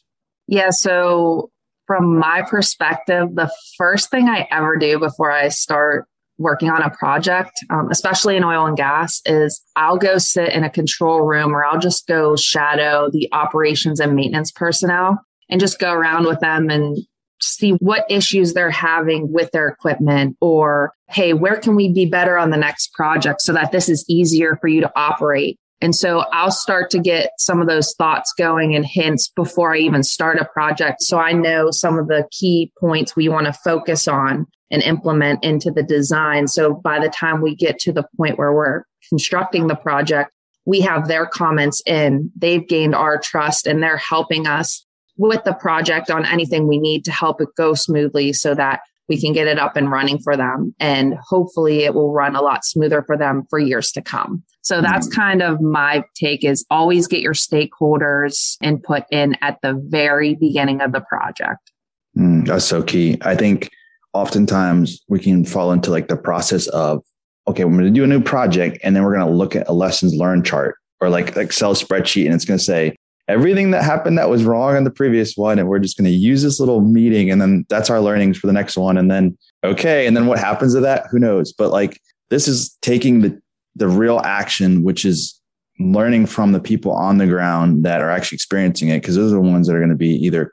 Yeah. 0.48 0.72
So, 0.72 1.50
from 1.88 2.18
my 2.18 2.44
perspective, 2.44 3.36
the 3.36 3.52
first 3.78 4.10
thing 4.10 4.30
I 4.30 4.48
ever 4.52 4.78
do 4.78 5.00
before 5.00 5.32
I 5.32 5.50
start 5.50 6.08
working 6.42 6.70
on 6.70 6.82
a 6.82 6.90
project, 6.90 7.52
um, 7.70 7.90
especially 7.92 8.36
in 8.36 8.44
oil 8.44 8.66
and 8.66 8.78
gas, 8.78 9.22
is 9.26 9.62
I'll 9.76 9.98
go 9.98 10.18
sit 10.18 10.50
in 10.50 10.64
a 10.64 10.70
control 10.70 11.22
room 11.22 11.56
or 11.56 11.64
I'll 11.64 11.80
just 11.80 12.08
go 12.08 12.36
shadow 12.36 13.10
the 13.12 13.30
operations 13.32 14.00
and 14.00 14.16
maintenance 14.16 14.52
personnel 14.52 15.20
and 15.50 15.60
just 15.60 15.80
go 15.80 15.94
around 15.94 16.26
with 16.26 16.40
them 16.40 16.70
and 16.70 16.98
see 17.42 17.72
what 17.72 18.06
issues 18.10 18.54
they're 18.54 18.70
having 18.70 19.32
with 19.32 19.52
their 19.52 19.68
equipment 19.68 20.38
or, 20.42 20.94
hey, 21.10 21.34
where 21.34 21.58
can 21.58 21.76
we 21.76 21.92
be 21.92 22.06
better 22.06 22.38
on 22.38 22.52
the 22.52 22.58
next 22.58 22.94
project 22.94 23.42
so 23.42 23.54
that 23.54 23.72
this 23.72 23.90
is 23.90 24.06
easier 24.08 24.58
for 24.62 24.68
you 24.68 24.82
to 24.82 24.92
operate? 24.96 25.58
And 25.82 25.96
so 25.96 26.20
I'll 26.32 26.52
start 26.52 26.92
to 26.92 27.00
get 27.00 27.32
some 27.40 27.60
of 27.60 27.68
those 27.68 27.96
thoughts 27.96 28.32
going 28.38 28.76
and 28.76 28.86
hints 28.86 29.30
before 29.36 29.74
I 29.74 29.80
even 29.80 30.04
start 30.04 30.40
a 30.40 30.46
project. 30.46 31.02
So 31.02 31.18
I 31.18 31.32
know 31.34 31.72
some 31.72 31.98
of 31.98 32.08
the 32.08 32.28
key 32.32 32.72
points 32.80 33.16
we 33.16 33.28
want 33.28 33.48
to 33.48 33.54
focus 33.54 34.08
on 34.08 34.46
and 34.72 34.82
implement 34.84 35.44
into 35.44 35.70
the 35.70 35.84
design. 35.84 36.48
So 36.48 36.74
by 36.74 37.00
the 37.00 37.10
time 37.10 37.42
we 37.42 37.56
get 37.56 37.78
to 37.80 37.92
the 37.92 38.06
point 38.18 38.38
where 38.38 38.54
we're 38.54 38.84
constructing 39.10 39.68
the 39.68 39.76
project, 39.76 40.32
we 40.66 40.82
have 40.82 41.08
their 41.08 41.26
comments 41.26 41.82
in, 41.86 42.32
they've 42.36 42.68
gained 42.68 42.96
our 42.96 43.20
trust 43.20 43.68
and 43.68 43.84
they're 43.84 43.98
helping 43.98 44.48
us 44.48 44.86
with 45.18 45.44
the 45.44 45.54
project 45.54 46.10
on 46.10 46.26
anything 46.26 46.68
we 46.68 46.80
need 46.80 47.06
to 47.06 47.12
help 47.12 47.42
it 47.42 47.50
go 47.58 47.74
smoothly 47.74 48.34
so 48.34 48.56
that 48.56 48.82
we 49.10 49.20
can 49.20 49.34
get 49.34 49.48
it 49.48 49.60
up 49.60 49.76
and 49.76 49.92
running 49.92 50.20
for 50.20 50.38
them. 50.38 50.74
And 50.80 51.16
hopefully 51.28 51.84
it 51.84 51.94
will 51.94 52.14
run 52.14 52.36
a 52.36 52.42
lot 52.42 52.64
smoother 52.64 53.04
for 53.04 53.18
them 53.18 53.44
for 53.50 53.60
years 53.60 53.92
to 53.92 54.02
come. 54.02 54.44
So 54.62 54.82
that's 54.82 55.08
mm. 55.10 55.16
kind 55.16 55.42
of 55.42 55.60
my 55.60 56.06
take 56.16 56.46
is 56.46 56.66
always 56.70 57.08
get 57.08 57.20
your 57.20 57.34
stakeholders 57.34 58.56
input 58.62 59.04
in 59.12 59.36
at 59.42 59.58
the 59.62 59.74
very 59.74 60.36
beginning 60.36 60.80
of 60.80 60.94
the 60.94 61.02
project. 61.02 61.72
Mm, 62.18 62.46
that's 62.46 62.66
so 62.66 62.82
key. 62.84 63.18
I 63.22 63.36
think 63.36 63.70
oftentimes 64.14 65.02
we 65.08 65.20
can 65.20 65.46
fall 65.46 65.72
into 65.72 65.92
like 65.92 66.08
the 66.08 66.18
process 66.18 66.68
of, 66.68 67.04
okay, 67.48 67.64
we're 67.66 67.72
going 67.72 67.86
to 67.86 67.92
do 67.92 68.04
a 68.04 68.08
new 68.08 68.22
project 68.22 68.78
and 68.84 68.96
then 68.96 69.04
we're 69.04 69.16
going 69.16 69.26
to 69.26 69.34
look 69.34 69.56
at 69.56 69.68
a 69.68 69.74
lessons 69.74 70.14
learned 70.14 70.46
chart 70.46 70.76
or 71.00 71.10
like 71.10 71.36
Excel 71.36 71.74
spreadsheet 71.74 72.26
and 72.26 72.36
it's 72.36 72.46
going 72.46 72.58
to 72.58 72.64
say 72.64 72.96
everything 73.28 73.72
that 73.72 73.84
happened 73.84 74.18
that 74.18 74.30
was 74.30 74.44
wrong 74.44 74.76
on 74.76 74.84
the 74.84 74.92
previous 74.92 75.36
one. 75.36 75.58
And 75.58 75.68
we're 75.68 75.80
just 75.80 75.98
going 75.98 76.10
to 76.10 76.16
use 76.16 76.44
this 76.44 76.60
little 76.60 76.82
meeting 76.82 77.32
and 77.32 77.42
then 77.42 77.66
that's 77.70 77.90
our 77.90 78.02
learnings 78.02 78.38
for 78.38 78.48
the 78.48 78.54
next 78.54 78.78
one. 78.78 78.98
And 78.98 79.10
then, 79.10 79.38
okay. 79.64 80.06
And 80.06 80.16
then 80.16 80.28
what 80.28 80.40
happens 80.40 80.74
to 80.74 80.82
that? 80.82 81.06
Who 81.10 81.20
knows? 81.20 81.54
But 81.54 81.72
like 81.72 82.00
this 82.30 82.48
is 82.48 82.78
taking 82.82 83.22
the, 83.22 83.42
the 83.76 83.88
real 83.88 84.20
action, 84.20 84.84
which 84.84 85.06
is 85.06 85.40
learning 85.80 86.26
from 86.28 86.52
the 86.52 86.60
people 86.60 86.92
on 86.92 87.18
the 87.18 87.26
ground 87.26 87.86
that 87.86 88.02
are 88.02 88.12
actually 88.12 88.36
experiencing 88.36 88.90
it. 88.90 89.04
Cause 89.04 89.16
those 89.16 89.32
are 89.32 89.36
the 89.36 89.42
ones 89.42 89.68
that 89.68 89.76
are 89.76 89.80
going 89.80 89.90
to 89.90 89.96
be 89.96 90.14
either 90.26 90.52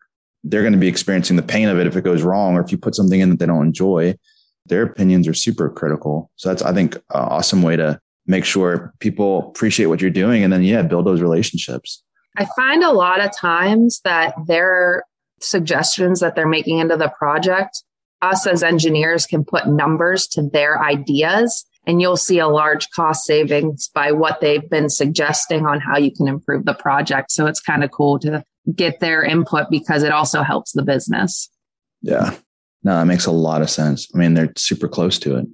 they're 0.50 0.62
going 0.62 0.72
to 0.72 0.78
be 0.78 0.88
experiencing 0.88 1.36
the 1.36 1.42
pain 1.42 1.68
of 1.68 1.78
it 1.78 1.86
if 1.86 1.96
it 1.96 2.04
goes 2.04 2.22
wrong 2.22 2.56
or 2.56 2.62
if 2.62 2.72
you 2.72 2.78
put 2.78 2.94
something 2.94 3.20
in 3.20 3.30
that 3.30 3.38
they 3.38 3.46
don't 3.46 3.66
enjoy 3.66 4.14
their 4.68 4.82
opinions 4.82 5.26
are 5.26 5.34
super 5.34 5.68
critical. 5.68 6.30
So 6.36 6.48
that's 6.48 6.62
i 6.62 6.72
think 6.72 6.96
an 6.96 7.02
awesome 7.10 7.62
way 7.62 7.76
to 7.76 8.00
make 8.26 8.44
sure 8.44 8.92
people 8.98 9.48
appreciate 9.48 9.86
what 9.86 10.00
you're 10.00 10.10
doing 10.10 10.44
and 10.44 10.52
then 10.52 10.62
yeah 10.62 10.82
build 10.82 11.06
those 11.06 11.22
relationships. 11.22 12.02
I 12.36 12.46
find 12.56 12.84
a 12.84 12.92
lot 12.92 13.20
of 13.20 13.34
times 13.36 14.00
that 14.04 14.34
their 14.46 15.04
suggestions 15.40 16.20
that 16.20 16.34
they're 16.34 16.48
making 16.48 16.78
into 16.78 16.96
the 16.96 17.08
project 17.08 17.82
us 18.20 18.46
as 18.46 18.62
engineers 18.62 19.26
can 19.26 19.44
put 19.44 19.68
numbers 19.68 20.26
to 20.26 20.42
their 20.42 20.82
ideas 20.82 21.64
and 21.86 22.02
you'll 22.02 22.16
see 22.16 22.38
a 22.38 22.48
large 22.48 22.90
cost 22.90 23.24
savings 23.24 23.88
by 23.94 24.12
what 24.12 24.40
they've 24.40 24.68
been 24.68 24.90
suggesting 24.90 25.64
on 25.64 25.80
how 25.80 25.96
you 25.96 26.12
can 26.12 26.28
improve 26.28 26.64
the 26.64 26.74
project. 26.74 27.30
So 27.30 27.46
it's 27.46 27.60
kind 27.60 27.82
of 27.82 27.90
cool 27.92 28.18
to 28.18 28.44
get 28.74 29.00
their 29.00 29.22
input 29.22 29.66
because 29.70 30.02
it 30.02 30.12
also 30.12 30.42
helps 30.42 30.72
the 30.72 30.82
business. 30.82 31.50
Yeah. 32.02 32.34
No, 32.84 32.96
that 32.96 33.06
makes 33.06 33.26
a 33.26 33.32
lot 33.32 33.62
of 33.62 33.70
sense. 33.70 34.08
I 34.14 34.18
mean, 34.18 34.34
they're 34.34 34.52
super 34.56 34.88
close 34.88 35.18
to 35.20 35.36
it. 35.36 35.46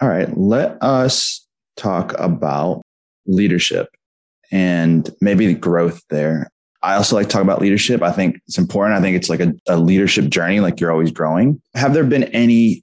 All 0.00 0.08
right. 0.08 0.36
Let 0.36 0.76
us 0.82 1.46
talk 1.76 2.18
about 2.18 2.82
leadership 3.26 3.88
and 4.50 5.08
maybe 5.20 5.46
the 5.46 5.54
growth 5.54 6.02
there. 6.10 6.50
I 6.82 6.96
also 6.96 7.16
like 7.16 7.26
to 7.28 7.32
talk 7.32 7.42
about 7.42 7.62
leadership. 7.62 8.02
I 8.02 8.12
think 8.12 8.36
it's 8.46 8.58
important. 8.58 8.98
I 8.98 9.00
think 9.00 9.16
it's 9.16 9.30
like 9.30 9.40
a, 9.40 9.54
a 9.66 9.78
leadership 9.78 10.26
journey, 10.26 10.60
like 10.60 10.80
you're 10.80 10.92
always 10.92 11.10
growing. 11.10 11.62
Have 11.74 11.94
there 11.94 12.04
been 12.04 12.24
any 12.24 12.82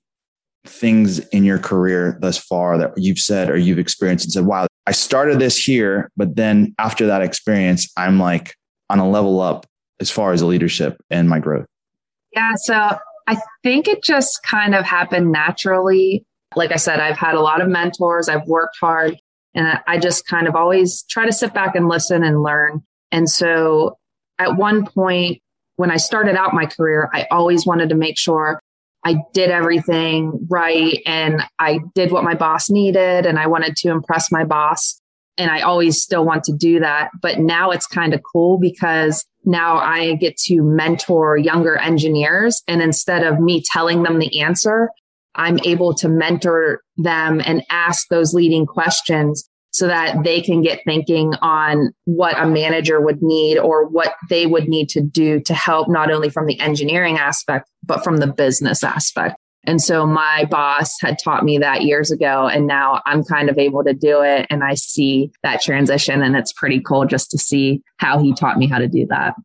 things 0.65 1.19
in 1.29 1.43
your 1.43 1.59
career 1.59 2.17
thus 2.21 2.37
far 2.37 2.77
that 2.77 2.91
you've 2.97 3.19
said 3.19 3.49
or 3.49 3.57
you've 3.57 3.79
experienced 3.79 4.25
and 4.25 4.31
said, 4.31 4.45
wow, 4.45 4.67
I 4.87 4.91
started 4.91 5.39
this 5.39 5.57
here, 5.57 6.11
but 6.17 6.35
then 6.35 6.73
after 6.79 7.05
that 7.07 7.21
experience, 7.21 7.91
I'm 7.97 8.19
like 8.19 8.55
on 8.89 8.99
a 8.99 9.09
level 9.09 9.39
up 9.39 9.65
as 10.01 10.11
far 10.11 10.33
as 10.33 10.43
leadership 10.43 10.99
and 11.09 11.29
my 11.29 11.39
growth? 11.39 11.67
Yeah. 12.33 12.55
So 12.55 12.97
I 13.27 13.37
think 13.63 13.87
it 13.87 14.03
just 14.03 14.41
kind 14.43 14.75
of 14.75 14.83
happened 14.83 15.31
naturally. 15.31 16.25
Like 16.55 16.71
I 16.71 16.77
said, 16.77 16.99
I've 16.99 17.17
had 17.17 17.35
a 17.35 17.39
lot 17.39 17.61
of 17.61 17.69
mentors, 17.69 18.27
I've 18.27 18.45
worked 18.47 18.75
hard, 18.81 19.17
and 19.53 19.79
I 19.87 19.99
just 19.99 20.27
kind 20.27 20.47
of 20.47 20.55
always 20.55 21.03
try 21.03 21.25
to 21.25 21.31
sit 21.31 21.53
back 21.53 21.75
and 21.75 21.87
listen 21.87 22.23
and 22.23 22.41
learn. 22.41 22.81
And 23.11 23.29
so 23.29 23.97
at 24.39 24.57
one 24.57 24.85
point, 24.85 25.41
when 25.75 25.91
I 25.91 25.97
started 25.97 26.35
out 26.35 26.53
my 26.53 26.65
career, 26.65 27.09
I 27.13 27.27
always 27.31 27.65
wanted 27.65 27.89
to 27.89 27.95
make 27.95 28.17
sure 28.17 28.59
I 29.03 29.15
did 29.33 29.49
everything 29.49 30.47
right 30.49 30.99
and 31.05 31.41
I 31.57 31.79
did 31.95 32.11
what 32.11 32.23
my 32.23 32.35
boss 32.35 32.69
needed 32.69 33.25
and 33.25 33.39
I 33.39 33.47
wanted 33.47 33.75
to 33.77 33.89
impress 33.89 34.31
my 34.31 34.43
boss. 34.43 35.00
And 35.37 35.49
I 35.49 35.61
always 35.61 36.01
still 36.01 36.25
want 36.25 36.43
to 36.45 36.53
do 36.53 36.79
that. 36.79 37.09
But 37.21 37.39
now 37.39 37.71
it's 37.71 37.87
kind 37.87 38.13
of 38.13 38.21
cool 38.31 38.59
because 38.59 39.25
now 39.43 39.77
I 39.77 40.15
get 40.15 40.37
to 40.45 40.61
mentor 40.61 41.37
younger 41.37 41.77
engineers. 41.77 42.61
And 42.67 42.81
instead 42.81 43.23
of 43.23 43.39
me 43.39 43.63
telling 43.71 44.03
them 44.03 44.19
the 44.19 44.41
answer, 44.41 44.89
I'm 45.35 45.59
able 45.63 45.93
to 45.95 46.09
mentor 46.09 46.81
them 46.97 47.41
and 47.45 47.63
ask 47.69 48.07
those 48.09 48.33
leading 48.33 48.65
questions 48.65 49.47
so 49.71 49.87
that 49.87 50.23
they 50.23 50.41
can 50.41 50.61
get 50.61 50.81
thinking 50.85 51.33
on 51.41 51.93
what 52.03 52.37
a 52.37 52.45
manager 52.45 52.99
would 52.99 53.21
need 53.21 53.57
or 53.57 53.87
what 53.87 54.15
they 54.29 54.45
would 54.45 54.67
need 54.67 54.89
to 54.89 55.01
do 55.01 55.39
to 55.39 55.53
help 55.53 55.87
not 55.87 56.11
only 56.11 56.29
from 56.29 56.45
the 56.45 56.59
engineering 56.59 57.17
aspect, 57.17 57.69
but 57.81 58.03
from 58.03 58.17
the 58.17 58.27
business 58.27 58.83
aspect. 58.83 59.37
And 59.65 59.81
so 59.81 60.07
my 60.07 60.45
boss 60.49 60.99
had 61.01 61.17
taught 61.23 61.43
me 61.43 61.57
that 61.59 61.83
years 61.83 62.09
ago, 62.09 62.47
and 62.47 62.65
now 62.65 63.01
I'm 63.05 63.23
kind 63.23 63.49
of 63.49 63.57
able 63.57 63.83
to 63.83 63.93
do 63.93 64.21
it. 64.21 64.47
And 64.49 64.63
I 64.63 64.73
see 64.73 65.31
that 65.43 65.61
transition, 65.61 66.23
and 66.23 66.35
it's 66.35 66.51
pretty 66.51 66.79
cool 66.79 67.05
just 67.05 67.29
to 67.31 67.37
see 67.37 67.81
how 67.97 68.19
he 68.19 68.33
taught 68.33 68.57
me 68.57 68.67
how 68.67 68.79
to 68.79 68.87
do 68.87 69.05
that. 69.09 69.35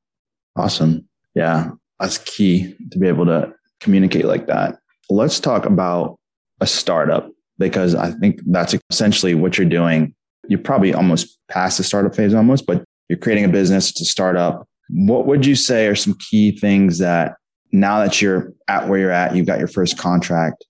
Awesome. 0.56 1.06
Yeah, 1.34 1.70
that's 2.00 2.18
key 2.18 2.74
to 2.92 2.98
be 2.98 3.08
able 3.08 3.26
to 3.26 3.52
communicate 3.80 4.24
like 4.24 4.46
that. 4.46 4.78
Let's 5.10 5.38
talk 5.38 5.66
about 5.66 6.18
a 6.60 6.66
startup 6.66 7.30
because 7.58 7.94
I 7.94 8.10
think 8.12 8.40
that's 8.46 8.74
essentially 8.90 9.34
what 9.34 9.58
you're 9.58 9.68
doing. 9.68 10.14
You're 10.48 10.58
probably 10.58 10.94
almost 10.94 11.38
past 11.48 11.76
the 11.76 11.84
startup 11.84 12.14
phase 12.14 12.32
almost, 12.32 12.66
but 12.66 12.84
you're 13.08 13.18
creating 13.18 13.44
a 13.44 13.48
business 13.48 13.92
to 13.92 14.04
start 14.04 14.36
up. 14.36 14.66
What 14.88 15.26
would 15.26 15.44
you 15.44 15.54
say 15.56 15.86
are 15.88 15.94
some 15.94 16.16
key 16.30 16.56
things 16.58 16.98
that 16.98 17.36
now 17.72 18.00
that 18.00 18.20
you're 18.20 18.52
at 18.68 18.88
where 18.88 18.98
you're 18.98 19.10
at, 19.10 19.34
you've 19.34 19.46
got 19.46 19.58
your 19.58 19.68
first 19.68 19.98
contract 19.98 20.64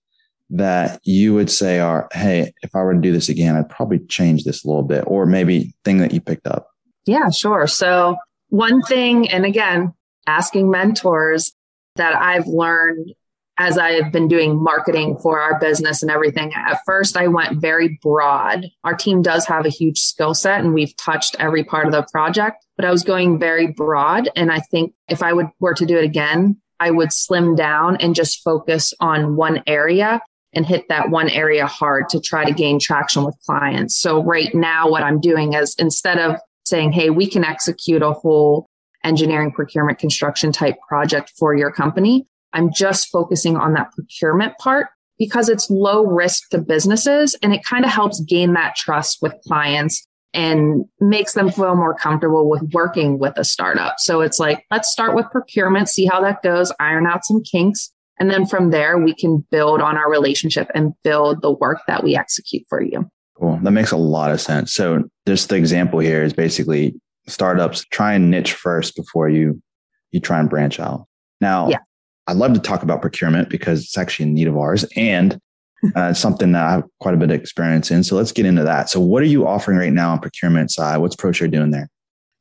that 0.51 1.01
you 1.05 1.35
would 1.35 1.51
say 1.51 1.81
are, 1.81 2.09
Hey, 2.13 2.53
if 2.63 2.75
I 2.75 2.83
were 2.83 2.95
to 2.95 3.01
do 3.01 3.13
this 3.13 3.29
again, 3.29 3.57
I'd 3.57 3.69
probably 3.69 3.99
change 4.07 4.45
this 4.45 4.65
a 4.65 4.69
little 4.69 4.83
bit 4.83 5.05
or 5.07 5.27
maybe 5.27 5.75
thing 5.85 5.99
that 5.99 6.13
you 6.13 6.21
picked 6.21 6.47
up. 6.47 6.69
Yeah, 7.05 7.31
sure. 7.31 7.67
So 7.67 8.17
one 8.49 8.83
thing, 8.83 9.29
and 9.29 9.45
again, 9.45 9.93
asking 10.27 10.71
mentors 10.71 11.53
that 11.97 12.15
I've 12.15 12.47
learned 12.47 13.13
as 13.59 13.79
I've 13.79 14.13
been 14.13 14.29
doing 14.29 14.63
marketing 14.63 15.17
for 15.23 15.41
our 15.41 15.59
business 15.59 16.03
and 16.03 16.11
everything. 16.11 16.53
At 16.55 16.81
first, 16.85 17.17
I 17.17 17.27
went 17.27 17.61
very 17.61 17.99
broad. 18.03 18.67
Our 18.85 18.95
team 18.95 19.23
does 19.23 19.47
have 19.47 19.65
a 19.65 19.71
huge 19.71 19.99
skill 19.99 20.35
set 20.35 20.61
and 20.61 20.75
we've 20.75 20.95
touched 20.97 21.37
every 21.39 21.65
part 21.65 21.87
of 21.87 21.93
the 21.93 22.07
project, 22.13 22.65
but 22.77 22.85
I 22.85 22.91
was 22.91 23.03
going 23.03 23.39
very 23.39 23.69
broad. 23.69 24.29
And 24.37 24.53
I 24.53 24.59
think 24.59 24.93
if 25.09 25.23
I 25.23 25.33
would 25.33 25.49
were 25.59 25.75
to 25.75 25.87
do 25.87 25.97
it 25.97 26.05
again, 26.05 26.61
I 26.81 26.91
would 26.91 27.13
slim 27.13 27.55
down 27.55 27.97
and 27.97 28.15
just 28.15 28.43
focus 28.43 28.93
on 29.01 29.37
one 29.37 29.63
area 29.67 30.21
and 30.53 30.67
hit 30.67 30.89
that 30.89 31.11
one 31.11 31.29
area 31.29 31.67
hard 31.67 32.09
to 32.11 32.21
try 32.21 32.45
to 32.45 32.53
gain 32.53 32.79
traction 32.79 33.25
with 33.25 33.37
clients. 33.45 33.97
So 33.97 34.23
right 34.23 34.55
now, 34.55 34.89
what 34.89 35.03
I'm 35.03 35.21
doing 35.21 35.53
is 35.53 35.75
instead 35.79 36.19
of 36.19 36.37
saying, 36.65 36.93
Hey, 36.93 37.11
we 37.11 37.29
can 37.29 37.45
execute 37.45 38.03
a 38.03 38.13
whole 38.13 38.69
engineering, 39.05 39.53
procurement, 39.53 39.99
construction 39.99 40.53
type 40.53 40.77
project 40.89 41.33
for 41.39 41.55
your 41.55 41.71
company. 41.71 42.27
I'm 42.53 42.73
just 42.73 43.11
focusing 43.11 43.57
on 43.57 43.75
that 43.75 43.93
procurement 43.93 44.57
part 44.59 44.89
because 45.19 45.49
it's 45.49 45.71
low 45.71 46.05
risk 46.05 46.49
to 46.51 46.59
businesses 46.59 47.37
and 47.43 47.55
it 47.55 47.65
kind 47.65 47.85
of 47.85 47.91
helps 47.91 48.21
gain 48.21 48.55
that 48.55 48.75
trust 48.77 49.19
with 49.23 49.35
clients 49.47 50.07
and 50.35 50.85
makes 51.01 51.33
them 51.33 51.51
feel 51.51 51.75
more 51.77 51.95
comfortable 51.95 52.49
with 52.49 52.63
working 52.73 53.19
with 53.19 53.39
a 53.39 53.45
startup. 53.45 53.95
So 53.99 54.21
it's 54.21 54.39
like, 54.39 54.65
let's 54.71 54.91
start 54.91 55.15
with 55.15 55.31
procurement, 55.31 55.89
see 55.89 56.07
how 56.07 56.21
that 56.21 56.43
goes, 56.43 56.73
iron 56.79 57.07
out 57.07 57.25
some 57.25 57.43
kinks. 57.43 57.93
And 58.19 58.31
then 58.31 58.47
from 58.47 58.71
there, 58.71 58.99
we 58.99 59.15
can 59.15 59.47
build 59.51 59.81
on 59.81 59.97
our 59.97 60.11
relationship 60.11 60.71
and 60.75 60.93
build 61.03 61.43
the 61.43 61.53
work 61.53 61.81
that 61.87 62.03
we 62.03 62.17
execute 62.17 62.65
for 62.69 62.83
you. 62.83 63.09
Cool. 63.39 63.59
That 63.63 63.73
makes 63.73 63.93
a 63.93 63.97
lot 63.97 64.31
of 64.31 64.41
sense. 64.41 64.73
So 64.73 65.05
just 65.27 65.49
the 65.49 65.57
example 65.57 65.99
here 65.99 66.23
is 66.23 66.33
basically 66.33 66.95
startups 67.27 67.85
try 67.91 68.15
and 68.15 68.31
niche 68.31 68.53
first 68.53 68.95
before 68.97 69.29
you 69.29 69.61
you 70.13 70.21
try 70.21 70.39
and 70.39 70.49
branch 70.49 70.79
out. 70.81 71.07
Now, 71.41 71.69
yeah. 71.69 71.79
I'd 72.27 72.37
love 72.37 72.55
to 72.55 72.61
talk 72.61 72.83
about 72.83 73.03
procurement 73.03 73.51
because 73.51 73.85
it's 73.85 73.99
actually 73.99 74.31
a 74.31 74.33
need 74.33 74.49
of 74.49 74.57
ours 74.57 74.85
and 74.97 75.39
uh, 75.95 76.13
something 76.13 76.53
that 76.53 76.67
I 76.67 76.71
have 76.73 76.85
quite 77.01 77.15
a 77.15 77.17
bit 77.17 77.31
of 77.31 77.41
experience 77.41 77.91
in. 77.91 78.03
So 78.03 78.17
let's 78.17 78.33
get 78.33 78.47
into 78.47 78.65
that. 78.65 78.91
So 78.91 79.01
what 79.01 79.23
are 79.23 79.27
you 79.27 79.47
offering 79.47 79.79
right 79.79 79.93
now 79.93 80.13
on 80.13 80.19
procurement 80.19 80.71
side? 80.71 80.99
What's 80.99 81.17
ProShare 81.17 81.51
doing 81.51 81.71
there? 81.71 81.89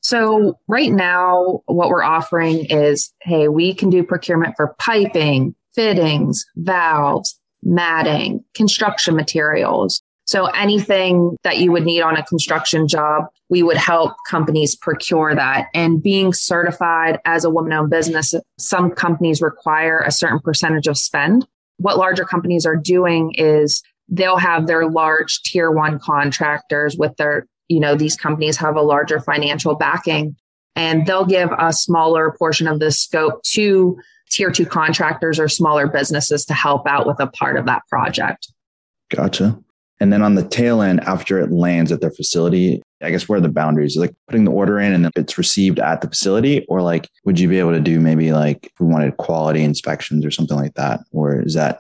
So 0.02 0.60
right 0.68 0.92
now, 0.92 1.62
what 1.66 1.90
we're 1.90 2.04
offering 2.04 2.66
is, 2.66 3.12
hey, 3.22 3.48
we 3.48 3.74
can 3.74 3.90
do 3.90 4.04
procurement 4.04 4.56
for 4.56 4.75
piping, 4.78 5.56
fittings, 5.74 6.46
valves, 6.58 7.36
matting, 7.64 8.44
construction 8.54 9.16
materials. 9.16 10.02
So 10.25 10.46
anything 10.48 11.38
that 11.44 11.58
you 11.58 11.72
would 11.72 11.86
need 11.86 12.02
on 12.02 12.18
a 12.18 12.24
construction 12.24 12.88
job, 12.88 13.25
we 13.50 13.62
would 13.62 13.78
help 13.78 14.14
companies 14.28 14.75
procure 14.75 15.36
that. 15.36 15.68
And 15.74 16.02
being 16.02 16.34
certified 16.34 17.20
as 17.25 17.44
a 17.44 17.50
woman 17.50 17.74
owned 17.74 17.92
business, 17.92 18.34
some 18.58 18.92
companies 18.92 19.42
require 19.42 20.00
a 20.00 20.12
certain 20.12 20.40
percentage 20.40 20.88
of 20.88 20.98
spend. 20.98 21.48
What 21.77 21.98
larger 21.98 22.25
companies 22.25 22.65
are 22.65 22.75
doing 22.75 23.34
is 23.36 23.84
they'll 24.08 24.38
have 24.38 24.67
their 24.67 24.88
large 24.89 25.41
tier 25.41 25.72
one 25.72 26.00
contractors 26.00 26.96
with 26.98 27.15
their, 27.17 27.48
you 27.67 27.79
know, 27.79 27.96
these 27.96 28.15
companies 28.15 28.58
have 28.58 28.75
a 28.75 28.82
larger 28.82 29.20
financial 29.20 29.75
backing 29.75 30.36
and 30.75 31.05
they'll 31.05 31.25
give 31.25 31.50
a 31.58 31.74
smaller 31.74 32.36
portion 32.38 32.67
of 32.67 32.79
the 32.79 32.91
scope 32.91 33.41
to 33.44 33.98
tier 34.29 34.51
two 34.51 34.65
contractors 34.65 35.39
or 35.39 35.48
smaller 35.48 35.88
businesses 35.88 36.46
to 36.46 36.53
help 36.53 36.88
out 36.88 37.08
with 37.08 37.20
a 37.20 37.27
part 37.27 37.58
of 37.58 37.65
that 37.65 37.82
project. 37.89 38.51
Gotcha. 39.10 39.58
And 40.00 40.12
then 40.12 40.22
on 40.22 40.36
the 40.36 40.48
tail 40.48 40.82
end, 40.82 41.01
after 41.01 41.39
it 41.39 41.51
lands 41.51 41.91
at 41.91 42.01
their 42.01 42.12
facility, 42.12 42.82
I 43.05 43.12
guess 43.12 43.29
where 43.29 43.38
are 43.38 43.41
the 43.41 43.50
boundaries? 43.50 43.95
Like 43.95 44.13
putting 44.27 44.45
the 44.45 44.51
order 44.51 44.79
in 44.79 44.93
and 44.93 45.05
then 45.05 45.12
it's 45.15 45.38
received 45.38 45.79
at 45.79 46.01
the 46.01 46.07
facility, 46.07 46.65
or 46.67 46.81
like 46.81 47.09
would 47.24 47.39
you 47.39 47.47
be 47.47 47.59
able 47.59 47.71
to 47.71 47.79
do 47.79 48.00
maybe 48.00 48.31
like 48.31 48.65
if 48.65 48.79
we 48.79 48.88
wanted 48.88 49.17
quality 49.17 49.63
inspections 49.63 50.25
or 50.25 50.31
something 50.31 50.57
like 50.57 50.74
that? 50.74 51.01
Or 51.12 51.41
is 51.41 51.53
that 51.53 51.79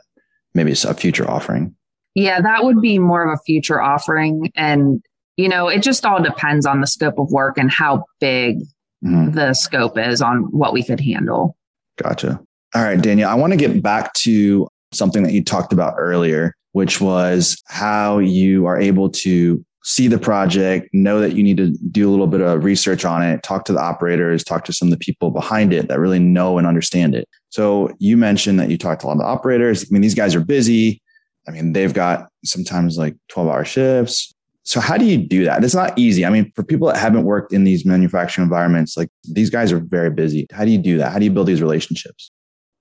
maybe 0.53 0.71
a 0.71 0.93
future 0.93 1.29
offering? 1.29 1.75
Yeah, 2.15 2.39
that 2.39 2.63
would 2.63 2.79
be 2.81 2.97
more 2.97 3.27
of 3.27 3.37
a 3.37 3.41
future 3.45 3.81
offering. 3.81 4.51
And, 4.55 5.03
you 5.35 5.49
know, 5.49 5.67
it 5.67 5.83
just 5.83 6.05
all 6.05 6.23
depends 6.23 6.65
on 6.65 6.79
the 6.79 6.87
scope 6.87 7.19
of 7.19 7.29
work 7.31 7.57
and 7.57 7.69
how 7.69 8.05
big 8.21 8.59
mm-hmm. 9.03 9.31
the 9.31 9.53
scope 9.53 9.97
is 9.97 10.21
on 10.21 10.43
what 10.51 10.71
we 10.71 10.81
could 10.81 11.01
handle. 11.01 11.57
Gotcha. 12.01 12.39
All 12.73 12.83
right, 12.83 13.01
Danielle, 13.01 13.29
I 13.29 13.35
want 13.35 13.51
to 13.51 13.57
get 13.57 13.81
back 13.81 14.13
to 14.13 14.67
something 14.93 15.23
that 15.23 15.33
you 15.33 15.43
talked 15.43 15.73
about 15.73 15.95
earlier, 15.97 16.53
which 16.71 17.01
was 17.01 17.61
how 17.67 18.19
you 18.19 18.65
are 18.65 18.79
able 18.79 19.09
to 19.09 19.63
see 19.85 20.07
the 20.07 20.17
project, 20.17 20.89
know 20.93 21.19
that 21.19 21.35
you 21.35 21.43
need 21.43 21.57
to 21.57 21.69
do 21.91 22.09
a 22.09 22.11
little 22.11 22.25
bit 22.25 22.41
of 22.41 22.63
research 22.63 23.05
on 23.05 23.21
it, 23.21 23.43
talk 23.43 23.65
to 23.65 23.71
the 23.71 23.79
operators, 23.79 24.43
talk 24.43 24.65
to 24.65 24.73
some 24.73 24.87
of 24.87 24.91
the 24.91 24.97
people 24.97 25.29
behind 25.29 25.71
it 25.71 25.87
that 25.87 25.99
really 25.99 26.17
know 26.17 26.57
and 26.57 26.65
understand 26.65 27.13
it. 27.13 27.29
So 27.49 27.91
you 27.99 28.17
mentioned 28.17 28.59
that 28.59 28.71
you 28.71 28.79
talked 28.79 29.01
to 29.01 29.07
a 29.07 29.09
lot 29.09 29.13
of 29.13 29.19
the 29.19 29.25
operators. 29.25 29.83
I 29.83 29.87
mean, 29.91 30.01
these 30.01 30.15
guys 30.15 30.33
are 30.33 30.43
busy. 30.43 31.03
I 31.47 31.51
mean, 31.51 31.73
they've 31.73 31.93
got 31.93 32.29
sometimes 32.43 32.97
like 32.97 33.15
12 33.29 33.47
hour 33.47 33.63
shifts. 33.63 34.33
So 34.63 34.79
how 34.79 34.97
do 34.97 35.05
you 35.05 35.17
do 35.17 35.45
that? 35.45 35.63
It's 35.63 35.75
not 35.75 35.95
easy. 35.99 36.25
I 36.25 36.31
mean, 36.31 36.51
for 36.55 36.63
people 36.63 36.87
that 36.87 36.97
haven't 36.97 37.23
worked 37.23 37.53
in 37.53 37.63
these 37.63 37.85
manufacturing 37.85 38.43
environments, 38.43 38.97
like 38.97 39.09
these 39.23 39.51
guys 39.51 39.71
are 39.71 39.79
very 39.79 40.09
busy. 40.09 40.47
How 40.51 40.65
do 40.65 40.71
you 40.71 40.79
do 40.79 40.97
that? 40.97 41.11
How 41.11 41.19
do 41.19 41.25
you 41.25 41.31
build 41.31 41.45
these 41.45 41.61
relationships? 41.61 42.31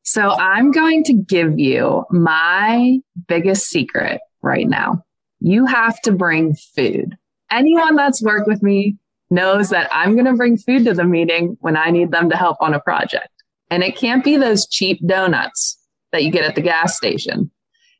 So 0.04 0.30
I'm 0.30 0.70
going 0.70 1.04
to 1.04 1.12
give 1.12 1.58
you 1.58 2.06
my 2.10 3.00
biggest 3.28 3.68
secret 3.68 4.22
right 4.40 4.66
now. 4.66 5.04
You 5.46 5.66
have 5.66 6.00
to 6.00 6.12
bring 6.12 6.54
food. 6.54 7.18
Anyone 7.50 7.96
that's 7.96 8.22
worked 8.22 8.48
with 8.48 8.62
me 8.62 8.96
knows 9.28 9.68
that 9.68 9.90
I'm 9.92 10.14
going 10.14 10.24
to 10.24 10.32
bring 10.32 10.56
food 10.56 10.86
to 10.86 10.94
the 10.94 11.04
meeting 11.04 11.58
when 11.60 11.76
I 11.76 11.90
need 11.90 12.12
them 12.12 12.30
to 12.30 12.36
help 12.36 12.56
on 12.62 12.72
a 12.72 12.80
project. 12.80 13.28
And 13.70 13.82
it 13.82 13.94
can't 13.94 14.24
be 14.24 14.38
those 14.38 14.66
cheap 14.66 15.06
donuts 15.06 15.78
that 16.12 16.24
you 16.24 16.30
get 16.30 16.46
at 16.46 16.54
the 16.54 16.62
gas 16.62 16.96
station. 16.96 17.50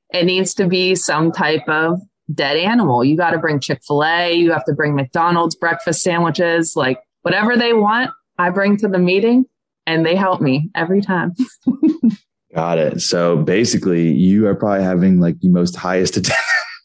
It 0.08 0.24
needs 0.24 0.54
to 0.54 0.66
be 0.66 0.94
some 0.94 1.32
type 1.32 1.68
of 1.68 2.00
dead 2.32 2.56
animal. 2.56 3.04
You 3.04 3.14
got 3.14 3.32
to 3.32 3.38
bring 3.38 3.60
Chick 3.60 3.82
fil 3.86 4.02
A. 4.02 4.32
You 4.32 4.50
have 4.52 4.64
to 4.64 4.72
bring 4.72 4.94
McDonald's 4.94 5.54
breakfast 5.54 6.00
sandwiches, 6.00 6.72
like 6.74 6.98
whatever 7.20 7.58
they 7.58 7.74
want, 7.74 8.10
I 8.38 8.48
bring 8.48 8.78
to 8.78 8.88
the 8.88 8.98
meeting 8.98 9.44
and 9.86 10.06
they 10.06 10.16
help 10.16 10.40
me 10.40 10.70
every 10.74 11.02
time. 11.02 11.34
got 12.54 12.78
it. 12.78 13.02
So 13.02 13.36
basically, 13.36 14.12
you 14.12 14.46
are 14.46 14.54
probably 14.54 14.82
having 14.82 15.20
like 15.20 15.40
the 15.40 15.50
most 15.50 15.76
highest 15.76 16.16
attendance 16.16 16.40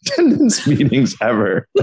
meetings 0.67 1.15
ever. 1.21 1.67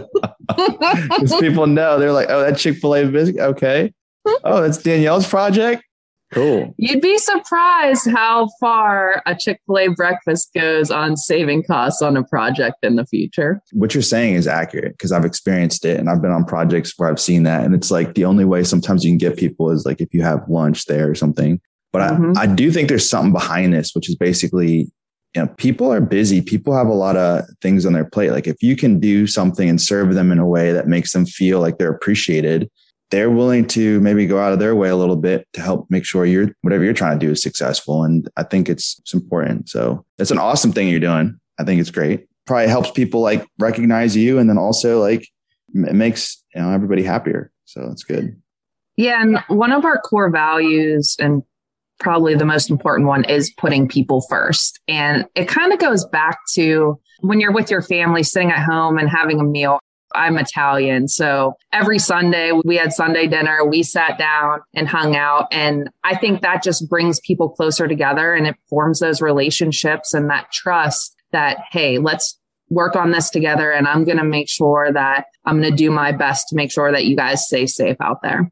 Because 0.48 1.34
people 1.40 1.66
know 1.66 1.98
they're 1.98 2.12
like, 2.12 2.28
oh, 2.30 2.40
that 2.40 2.56
Chick 2.56 2.76
fil 2.76 2.94
A 2.94 3.04
biscuit. 3.06 3.40
Okay. 3.40 3.92
Oh, 4.42 4.60
that's 4.60 4.78
Danielle's 4.78 5.28
project. 5.28 5.84
Cool. 6.32 6.74
You'd 6.76 7.00
be 7.00 7.16
surprised 7.18 8.10
how 8.10 8.48
far 8.58 9.22
a 9.24 9.36
Chick 9.36 9.60
fil 9.66 9.78
A 9.78 9.88
breakfast 9.88 10.50
goes 10.52 10.90
on 10.90 11.16
saving 11.16 11.62
costs 11.62 12.02
on 12.02 12.16
a 12.16 12.24
project 12.24 12.76
in 12.82 12.96
the 12.96 13.06
future. 13.06 13.60
What 13.72 13.94
you're 13.94 14.02
saying 14.02 14.34
is 14.34 14.48
accurate 14.48 14.92
because 14.92 15.12
I've 15.12 15.24
experienced 15.24 15.84
it 15.84 16.00
and 16.00 16.08
I've 16.10 16.20
been 16.20 16.32
on 16.32 16.44
projects 16.44 16.92
where 16.96 17.08
I've 17.08 17.20
seen 17.20 17.44
that. 17.44 17.64
And 17.64 17.74
it's 17.74 17.90
like 17.90 18.14
the 18.14 18.24
only 18.24 18.44
way 18.44 18.64
sometimes 18.64 19.04
you 19.04 19.10
can 19.10 19.18
get 19.18 19.36
people 19.36 19.70
is 19.70 19.86
like 19.86 20.00
if 20.00 20.12
you 20.12 20.22
have 20.22 20.48
lunch 20.48 20.86
there 20.86 21.08
or 21.08 21.14
something. 21.14 21.60
But 21.92 22.12
mm-hmm. 22.12 22.36
I, 22.36 22.42
I 22.42 22.46
do 22.46 22.72
think 22.72 22.88
there's 22.88 23.08
something 23.08 23.32
behind 23.32 23.72
this, 23.72 23.94
which 23.94 24.08
is 24.08 24.16
basically, 24.16 24.90
you 25.36 25.42
know, 25.42 25.48
people 25.58 25.92
are 25.92 26.00
busy. 26.00 26.40
People 26.40 26.74
have 26.74 26.86
a 26.86 26.94
lot 26.94 27.14
of 27.14 27.44
things 27.60 27.84
on 27.84 27.92
their 27.92 28.06
plate. 28.06 28.30
Like 28.30 28.46
if 28.46 28.62
you 28.62 28.74
can 28.74 28.98
do 28.98 29.26
something 29.26 29.68
and 29.68 29.78
serve 29.78 30.14
them 30.14 30.32
in 30.32 30.38
a 30.38 30.46
way 30.46 30.72
that 30.72 30.88
makes 30.88 31.12
them 31.12 31.26
feel 31.26 31.60
like 31.60 31.76
they're 31.76 31.92
appreciated, 31.92 32.70
they're 33.10 33.30
willing 33.30 33.66
to 33.68 34.00
maybe 34.00 34.26
go 34.26 34.40
out 34.40 34.54
of 34.54 34.60
their 34.60 34.74
way 34.74 34.88
a 34.88 34.96
little 34.96 35.16
bit 35.16 35.46
to 35.52 35.60
help 35.60 35.86
make 35.90 36.06
sure 36.06 36.24
you're 36.24 36.48
whatever 36.62 36.84
you're 36.84 36.94
trying 36.94 37.18
to 37.18 37.26
do 37.26 37.32
is 37.32 37.42
successful. 37.42 38.02
And 38.02 38.26
I 38.38 38.44
think 38.44 38.70
it's 38.70 38.98
it's 39.00 39.12
important. 39.12 39.68
So 39.68 40.06
it's 40.18 40.30
an 40.30 40.38
awesome 40.38 40.72
thing 40.72 40.88
you're 40.88 41.00
doing. 41.00 41.38
I 41.60 41.64
think 41.64 41.82
it's 41.82 41.90
great. 41.90 42.26
Probably 42.46 42.68
helps 42.68 42.90
people 42.90 43.20
like 43.20 43.46
recognize 43.58 44.16
you, 44.16 44.38
and 44.38 44.48
then 44.48 44.56
also 44.56 45.00
like 45.00 45.28
it 45.74 45.94
makes 45.94 46.42
you 46.54 46.62
know 46.62 46.70
everybody 46.70 47.02
happier. 47.02 47.52
So 47.66 47.90
it's 47.92 48.04
good. 48.04 48.40
Yeah, 48.96 49.20
and 49.20 49.38
one 49.48 49.72
of 49.72 49.84
our 49.84 49.98
core 49.98 50.30
values 50.30 51.14
and 51.20 51.42
probably 51.98 52.34
the 52.34 52.44
most 52.44 52.70
important 52.70 53.08
one 53.08 53.24
is 53.24 53.52
putting 53.56 53.88
people 53.88 54.22
first. 54.28 54.80
And 54.88 55.26
it 55.34 55.48
kind 55.48 55.72
of 55.72 55.78
goes 55.78 56.04
back 56.04 56.38
to 56.54 56.98
when 57.20 57.40
you're 57.40 57.52
with 57.52 57.70
your 57.70 57.82
family 57.82 58.22
sitting 58.22 58.50
at 58.50 58.64
home 58.64 58.98
and 58.98 59.08
having 59.08 59.40
a 59.40 59.44
meal. 59.44 59.80
I'm 60.14 60.38
Italian. 60.38 61.08
So 61.08 61.54
every 61.72 61.98
Sunday 61.98 62.52
we 62.64 62.76
had 62.76 62.92
Sunday 62.92 63.26
dinner. 63.26 63.64
We 63.64 63.82
sat 63.82 64.18
down 64.18 64.60
and 64.74 64.88
hung 64.88 65.16
out. 65.16 65.48
And 65.50 65.90
I 66.04 66.16
think 66.16 66.42
that 66.42 66.62
just 66.62 66.88
brings 66.88 67.20
people 67.20 67.48
closer 67.48 67.88
together 67.88 68.32
and 68.32 68.46
it 68.46 68.56
forms 68.68 69.00
those 69.00 69.20
relationships 69.20 70.14
and 70.14 70.30
that 70.30 70.52
trust 70.52 71.16
that, 71.32 71.58
Hey, 71.70 71.98
let's 71.98 72.38
work 72.70 72.96
on 72.96 73.10
this 73.10 73.30
together. 73.30 73.70
And 73.70 73.86
I'm 73.86 74.04
going 74.04 74.18
to 74.18 74.24
make 74.24 74.48
sure 74.48 74.92
that 74.92 75.26
I'm 75.44 75.60
going 75.60 75.70
to 75.70 75.76
do 75.76 75.90
my 75.90 76.12
best 76.12 76.48
to 76.48 76.56
make 76.56 76.72
sure 76.72 76.90
that 76.90 77.04
you 77.04 77.16
guys 77.16 77.46
stay 77.46 77.66
safe 77.66 77.96
out 78.00 78.22
there. 78.22 78.50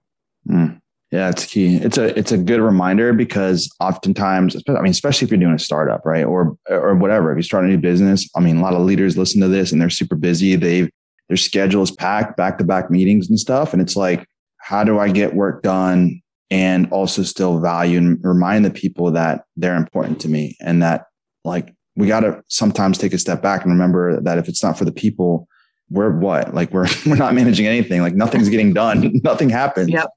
Mm. 0.49 0.81
Yeah, 1.15 1.29
it's 1.29 1.47
key. 1.47 1.77
It's 1.77 1.97
a 1.97 2.19
it's 2.19 2.33
a 2.33 2.37
good 2.37 2.61
reminder 2.61 3.13
because 3.13 3.73
oftentimes, 3.79 4.57
I 4.67 4.81
mean, 4.81 4.91
especially 4.91 5.27
if 5.27 5.31
you're 5.31 5.39
doing 5.39 5.55
a 5.55 5.61
startup, 5.61 6.05
right, 6.05 6.25
or 6.25 6.57
or 6.69 6.97
whatever, 6.97 7.31
if 7.31 7.37
you 7.37 7.45
start 7.45 7.65
a 7.65 7.69
new 7.69 7.79
business, 7.79 8.29
I 8.35 8.41
mean, 8.41 8.57
a 8.57 8.61
lot 8.61 8.75
of 8.75 8.83
leaders 8.83 9.17
listen 9.17 9.41
to 9.41 9.47
this 9.47 9.71
and 9.71 9.81
they're 9.81 9.91
super 9.91 10.17
busy. 10.17 10.57
They've 10.57 10.91
their 11.29 11.37
schedule 11.37 11.85
is 11.85 11.93
packed, 11.93 12.37
back 12.37 12.59
to 12.59 12.65
back 12.65 12.91
meetings 12.91 13.29
and 13.29 13.39
stuff. 13.39 13.73
And 13.73 13.81
it's 13.81 13.95
like, 13.95 14.27
how 14.59 14.83
do 14.83 14.99
I 14.99 15.09
get 15.09 15.37
work 15.37 15.63
done 15.63 16.21
and 16.51 16.91
also 16.91 17.23
still 17.23 17.61
value 17.61 17.99
and 17.99 18.19
remind 18.25 18.65
the 18.65 18.71
people 18.71 19.13
that 19.13 19.45
they're 19.57 19.77
important 19.77 20.21
to 20.23 20.29
me 20.29 20.57
and 20.61 20.83
that 20.83 21.07
like 21.45 21.73
we 21.95 22.09
got 22.09 22.21
to 22.21 22.43
sometimes 22.49 22.99
take 22.99 23.13
a 23.13 23.19
step 23.19 23.41
back 23.41 23.63
and 23.63 23.71
remember 23.71 24.21
that 24.21 24.37
if 24.37 24.49
it's 24.49 24.65
not 24.65 24.77
for 24.77 24.85
the 24.85 24.91
people, 24.91 25.47
we're 25.91 26.11
what? 26.11 26.53
Like 26.57 26.73
we're 26.73 26.89
we're 27.07 27.15
not 27.15 27.35
managing 27.35 27.69
anything. 27.69 28.01
Like 28.01 28.15
nothing's 28.15 28.49
getting 28.49 28.75
done. 28.75 29.21
Nothing 29.23 29.49
happens. 29.49 29.91
Yep. 29.91 30.11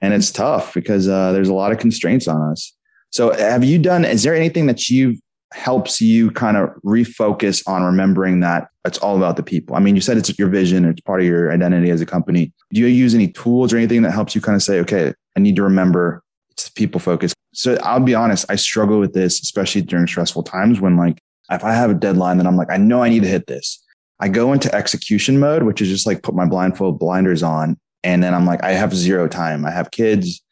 And 0.00 0.14
it's 0.14 0.30
tough 0.30 0.74
because 0.74 1.08
uh, 1.08 1.32
there's 1.32 1.48
a 1.48 1.54
lot 1.54 1.72
of 1.72 1.78
constraints 1.78 2.26
on 2.26 2.40
us. 2.50 2.72
So 3.10 3.32
have 3.32 3.64
you 3.64 3.78
done? 3.78 4.04
Is 4.04 4.22
there 4.22 4.34
anything 4.34 4.66
that 4.66 4.88
you've 4.88 5.18
helps 5.52 6.00
you 6.00 6.30
kind 6.30 6.56
of 6.56 6.70
refocus 6.84 7.66
on 7.66 7.82
remembering 7.82 8.38
that 8.40 8.68
it's 8.84 8.98
all 8.98 9.16
about 9.16 9.36
the 9.36 9.42
people? 9.42 9.74
I 9.74 9.80
mean, 9.80 9.96
you 9.96 10.00
said 10.00 10.16
it's 10.16 10.38
your 10.38 10.48
vision, 10.48 10.84
it's 10.84 11.00
part 11.00 11.20
of 11.20 11.26
your 11.26 11.52
identity 11.52 11.90
as 11.90 12.00
a 12.00 12.06
company. 12.06 12.52
Do 12.72 12.80
you 12.80 12.86
use 12.86 13.14
any 13.14 13.28
tools 13.28 13.72
or 13.72 13.76
anything 13.76 14.02
that 14.02 14.12
helps 14.12 14.34
you 14.34 14.40
kind 14.40 14.54
of 14.54 14.62
say, 14.62 14.78
okay, 14.80 15.12
I 15.36 15.40
need 15.40 15.56
to 15.56 15.62
remember 15.62 16.22
it's 16.50 16.68
people 16.68 17.00
focus. 17.00 17.32
So 17.52 17.76
I'll 17.82 18.00
be 18.00 18.14
honest, 18.14 18.46
I 18.48 18.56
struggle 18.56 19.00
with 19.00 19.12
this, 19.12 19.40
especially 19.40 19.82
during 19.82 20.06
stressful 20.06 20.44
times 20.44 20.80
when 20.80 20.96
like, 20.96 21.18
if 21.50 21.64
I 21.64 21.72
have 21.72 21.90
a 21.90 21.94
deadline 21.94 22.38
that 22.38 22.46
I'm 22.46 22.56
like, 22.56 22.70
I 22.70 22.76
know 22.76 23.02
I 23.02 23.08
need 23.08 23.22
to 23.22 23.28
hit 23.28 23.46
this. 23.46 23.82
I 24.20 24.28
go 24.28 24.52
into 24.52 24.72
execution 24.74 25.40
mode, 25.40 25.64
which 25.64 25.80
is 25.80 25.88
just 25.88 26.06
like 26.06 26.22
put 26.22 26.34
my 26.34 26.46
blindfold 26.46 26.98
blinders 26.98 27.42
on. 27.42 27.78
And 28.02 28.22
then 28.22 28.34
I'm 28.34 28.46
like, 28.46 28.62
I 28.62 28.72
have 28.72 28.94
zero 28.94 29.28
time. 29.28 29.64
I 29.64 29.70
have 29.70 29.90
kids. 29.90 30.42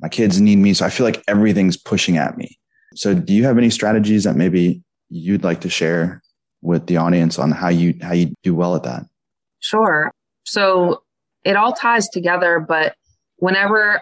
My 0.00 0.08
kids 0.08 0.40
need 0.40 0.56
me. 0.56 0.74
So 0.74 0.84
I 0.84 0.90
feel 0.90 1.04
like 1.04 1.22
everything's 1.26 1.76
pushing 1.76 2.16
at 2.16 2.36
me. 2.36 2.58
So 2.94 3.14
do 3.14 3.32
you 3.32 3.44
have 3.44 3.58
any 3.58 3.70
strategies 3.70 4.24
that 4.24 4.36
maybe 4.36 4.82
you'd 5.08 5.44
like 5.44 5.60
to 5.62 5.70
share 5.70 6.22
with 6.62 6.86
the 6.86 6.96
audience 6.96 7.38
on 7.38 7.52
how 7.52 7.68
you 7.68 7.94
how 8.02 8.12
you 8.12 8.32
do 8.42 8.54
well 8.54 8.74
at 8.74 8.82
that? 8.84 9.04
Sure. 9.60 10.10
So 10.44 11.02
it 11.44 11.56
all 11.56 11.72
ties 11.72 12.08
together, 12.08 12.58
but 12.60 12.94
whenever 13.36 14.00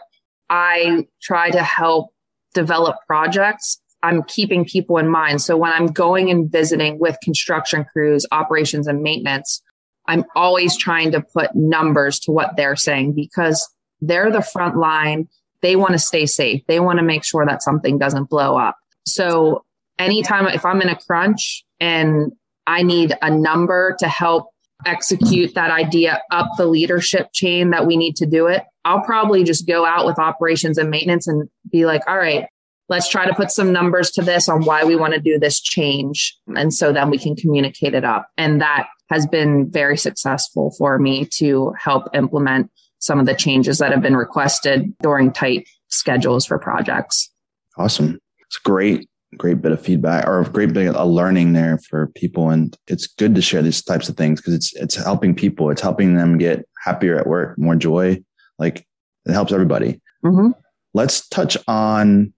I 0.48 1.06
try 1.22 1.50
to 1.50 1.62
help 1.62 2.10
develop 2.54 2.96
projects, 3.06 3.80
I'm 4.02 4.22
keeping 4.22 4.64
people 4.64 4.98
in 4.98 5.08
mind. 5.08 5.42
So 5.42 5.56
when 5.56 5.72
I'm 5.72 5.86
going 5.86 6.30
and 6.30 6.50
visiting 6.50 6.98
with 6.98 7.16
construction 7.22 7.84
crews, 7.92 8.26
operations 8.30 8.86
and 8.86 9.02
maintenance, 9.02 9.62
I'm 10.08 10.24
always 10.34 10.76
trying 10.76 11.12
to 11.12 11.20
put 11.20 11.54
numbers 11.54 12.18
to 12.20 12.32
what 12.32 12.56
they're 12.56 12.76
saying 12.76 13.14
because 13.14 13.68
they're 14.00 14.30
the 14.30 14.42
front 14.42 14.76
line. 14.76 15.28
They 15.62 15.76
want 15.76 15.92
to 15.92 15.98
stay 15.98 16.26
safe. 16.26 16.62
They 16.68 16.80
want 16.80 16.98
to 16.98 17.04
make 17.04 17.24
sure 17.24 17.44
that 17.46 17.62
something 17.62 17.98
doesn't 17.98 18.28
blow 18.28 18.56
up. 18.56 18.76
So 19.06 19.64
anytime 19.98 20.46
if 20.48 20.64
I'm 20.64 20.82
in 20.82 20.88
a 20.88 20.96
crunch 20.96 21.64
and 21.80 22.32
I 22.66 22.82
need 22.82 23.16
a 23.22 23.30
number 23.30 23.96
to 24.00 24.08
help 24.08 24.50
execute 24.84 25.54
that 25.54 25.70
idea 25.70 26.20
up 26.30 26.50
the 26.58 26.66
leadership 26.66 27.28
chain 27.32 27.70
that 27.70 27.86
we 27.86 27.96
need 27.96 28.16
to 28.16 28.26
do 28.26 28.46
it, 28.46 28.64
I'll 28.84 29.00
probably 29.00 29.42
just 29.42 29.66
go 29.66 29.84
out 29.84 30.06
with 30.06 30.18
operations 30.18 30.78
and 30.78 30.90
maintenance 30.90 31.26
and 31.26 31.48
be 31.70 31.86
like, 31.86 32.02
all 32.06 32.18
right, 32.18 32.46
let's 32.88 33.08
try 33.08 33.26
to 33.26 33.34
put 33.34 33.50
some 33.50 33.72
numbers 33.72 34.10
to 34.12 34.22
this 34.22 34.48
on 34.48 34.64
why 34.64 34.84
we 34.84 34.94
want 34.94 35.14
to 35.14 35.20
do 35.20 35.38
this 35.38 35.60
change. 35.60 36.36
And 36.54 36.72
so 36.72 36.92
then 36.92 37.10
we 37.10 37.18
can 37.18 37.34
communicate 37.34 37.94
it 37.94 38.04
up. 38.04 38.28
And 38.36 38.60
that 38.60 38.88
has 39.08 39.26
been 39.26 39.70
very 39.70 39.96
successful 39.96 40.74
for 40.78 40.98
me 40.98 41.24
to 41.24 41.72
help 41.78 42.08
implement 42.14 42.70
some 42.98 43.20
of 43.20 43.26
the 43.26 43.34
changes 43.34 43.78
that 43.78 43.92
have 43.92 44.02
been 44.02 44.16
requested 44.16 44.96
during 44.98 45.32
tight 45.32 45.68
schedules 45.88 46.46
for 46.46 46.58
projects. 46.58 47.30
Awesome. 47.76 48.18
It's 48.46 48.58
great, 48.58 49.08
great 49.36 49.60
bit 49.60 49.72
of 49.72 49.80
feedback 49.80 50.26
or 50.26 50.40
a 50.40 50.48
great 50.48 50.72
bit 50.72 50.94
of 50.94 51.08
learning 51.08 51.52
there 51.52 51.78
for 51.78 52.08
people. 52.08 52.50
And 52.50 52.76
it's 52.86 53.06
good 53.06 53.34
to 53.34 53.42
share 53.42 53.62
these 53.62 53.82
types 53.82 54.08
of 54.08 54.16
things 54.16 54.40
because 54.40 54.54
it's, 54.54 54.74
it's 54.74 54.94
helping 54.96 55.34
people. 55.34 55.70
It's 55.70 55.82
helping 55.82 56.16
them 56.16 56.38
get 56.38 56.66
happier 56.84 57.16
at 57.16 57.26
work, 57.26 57.58
more 57.58 57.76
joy. 57.76 58.22
Like 58.58 58.86
it 59.26 59.32
helps 59.32 59.52
everybody. 59.52 60.00
Mm-hmm. 60.24 60.50
Let's 60.94 61.28
touch 61.28 61.56
on 61.68 62.32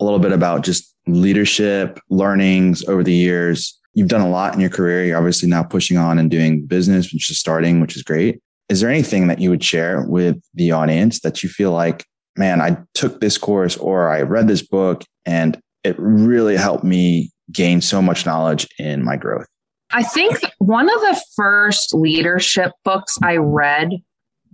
a 0.00 0.04
little 0.04 0.20
bit 0.20 0.32
about 0.32 0.62
just 0.62 0.94
leadership 1.06 1.98
learnings 2.08 2.84
over 2.84 3.02
the 3.02 3.12
years. 3.12 3.78
You've 3.94 4.08
done 4.08 4.20
a 4.20 4.28
lot 4.28 4.54
in 4.54 4.60
your 4.60 4.70
career. 4.70 5.04
You're 5.04 5.18
obviously 5.18 5.48
now 5.48 5.62
pushing 5.62 5.96
on 5.96 6.18
and 6.18 6.30
doing 6.30 6.66
business, 6.66 7.12
which 7.12 7.30
is 7.30 7.38
starting, 7.38 7.80
which 7.80 7.96
is 7.96 8.02
great. 8.02 8.40
Is 8.68 8.80
there 8.80 8.90
anything 8.90 9.28
that 9.28 9.40
you 9.40 9.50
would 9.50 9.62
share 9.62 10.04
with 10.08 10.36
the 10.54 10.72
audience 10.72 11.20
that 11.20 11.42
you 11.42 11.48
feel 11.48 11.70
like, 11.70 12.04
man, 12.36 12.60
I 12.60 12.76
took 12.94 13.20
this 13.20 13.38
course 13.38 13.76
or 13.76 14.08
I 14.08 14.22
read 14.22 14.48
this 14.48 14.62
book 14.62 15.04
and 15.24 15.60
it 15.84 15.96
really 15.98 16.56
helped 16.56 16.82
me 16.84 17.30
gain 17.52 17.80
so 17.80 18.00
much 18.00 18.26
knowledge 18.26 18.66
in 18.78 19.04
my 19.04 19.16
growth? 19.16 19.46
I 19.92 20.02
think 20.02 20.40
one 20.58 20.88
of 20.92 21.00
the 21.00 21.22
first 21.36 21.94
leadership 21.94 22.72
books 22.84 23.16
I 23.22 23.36
read 23.36 23.90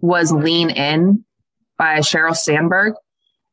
was 0.00 0.32
Lean 0.32 0.70
In 0.70 1.24
by 1.78 2.00
Sheryl 2.00 2.36
Sandberg. 2.36 2.94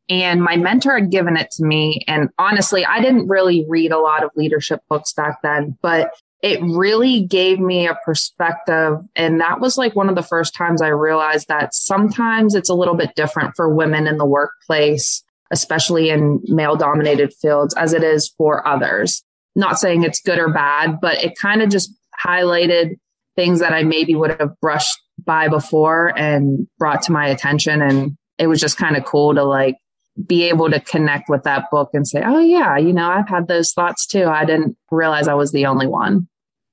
And 0.10 0.42
my 0.42 0.56
mentor 0.56 0.96
had 0.96 1.12
given 1.12 1.36
it 1.36 1.52
to 1.52 1.66
me. 1.66 2.04
And 2.08 2.30
honestly, 2.38 2.86
I 2.86 3.02
didn't 3.02 3.28
really 3.28 3.66
read 3.68 3.92
a 3.92 4.00
lot 4.00 4.24
of 4.24 4.32
leadership 4.36 4.82
books 4.90 5.12
back 5.14 5.42
then, 5.42 5.78
but 5.82 6.12
it 6.42 6.62
really 6.62 7.24
gave 7.24 7.60
me 7.60 7.88
a 7.88 7.98
perspective. 8.06 9.00
And 9.16 9.42
that 9.42 9.60
was 9.60 9.78
like 9.78 9.96
one 9.96 10.08
of 10.08 10.16
the 10.16 10.24
first 10.24 10.54
times 10.56 10.82
I 10.82 10.90
realized 10.90 11.48
that 11.48 11.74
sometimes 11.74 12.56
it's 12.56 12.70
a 12.70 12.76
little 12.76 12.96
bit 12.96 13.16
different 13.16 13.56
for 13.56 13.74
women 13.74 14.08
in 14.08 14.18
the 14.18 14.26
workplace, 14.26 15.24
especially 15.52 16.10
in 16.10 16.40
male 16.46 16.76
dominated 16.76 17.34
fields, 17.34 17.74
as 17.76 17.94
it 17.94 18.04
is 18.04 18.30
for 18.38 18.66
others. 18.68 19.24
Not 19.56 19.80
saying 19.80 20.04
it's 20.04 20.22
good 20.22 20.38
or 20.38 20.50
bad, 20.50 21.02
but 21.02 21.24
it 21.24 21.38
kind 21.38 21.62
of 21.62 21.70
just 21.70 21.92
highlighted 22.24 22.98
things 23.36 23.60
that 23.60 23.74
I 23.74 23.84
maybe 23.84 24.16
would 24.16 24.40
have 24.40 24.60
brushed 24.62 25.00
by 25.26 25.48
before 25.48 26.18
and 26.18 26.68
brought 26.78 27.02
to 27.04 27.12
my 27.12 27.28
attention. 27.28 27.82
And 27.82 28.16
it 28.38 28.48
was 28.48 28.62
just 28.62 28.78
kind 28.78 28.96
of 28.96 29.06
cool 29.06 29.34
to 29.34 29.44
like 29.44 29.78
be 30.26 30.44
able 30.44 30.70
to 30.70 30.80
connect 30.80 31.30
with 31.30 31.44
that 31.44 31.70
book 31.70 31.90
and 31.94 32.08
say, 32.08 32.24
oh, 32.26 32.40
yeah, 32.40 32.78
you 32.78 32.94
know, 32.94 33.10
I've 33.10 33.30
had 33.30 33.48
those 33.48 33.72
thoughts 33.72 34.08
too. 34.08 34.26
I 34.26 34.46
didn't 34.46 34.76
realize 34.90 35.28
I 35.28 35.36
was 35.36 35.52
the 35.52 35.66
only 35.66 35.88
one. 35.88 36.28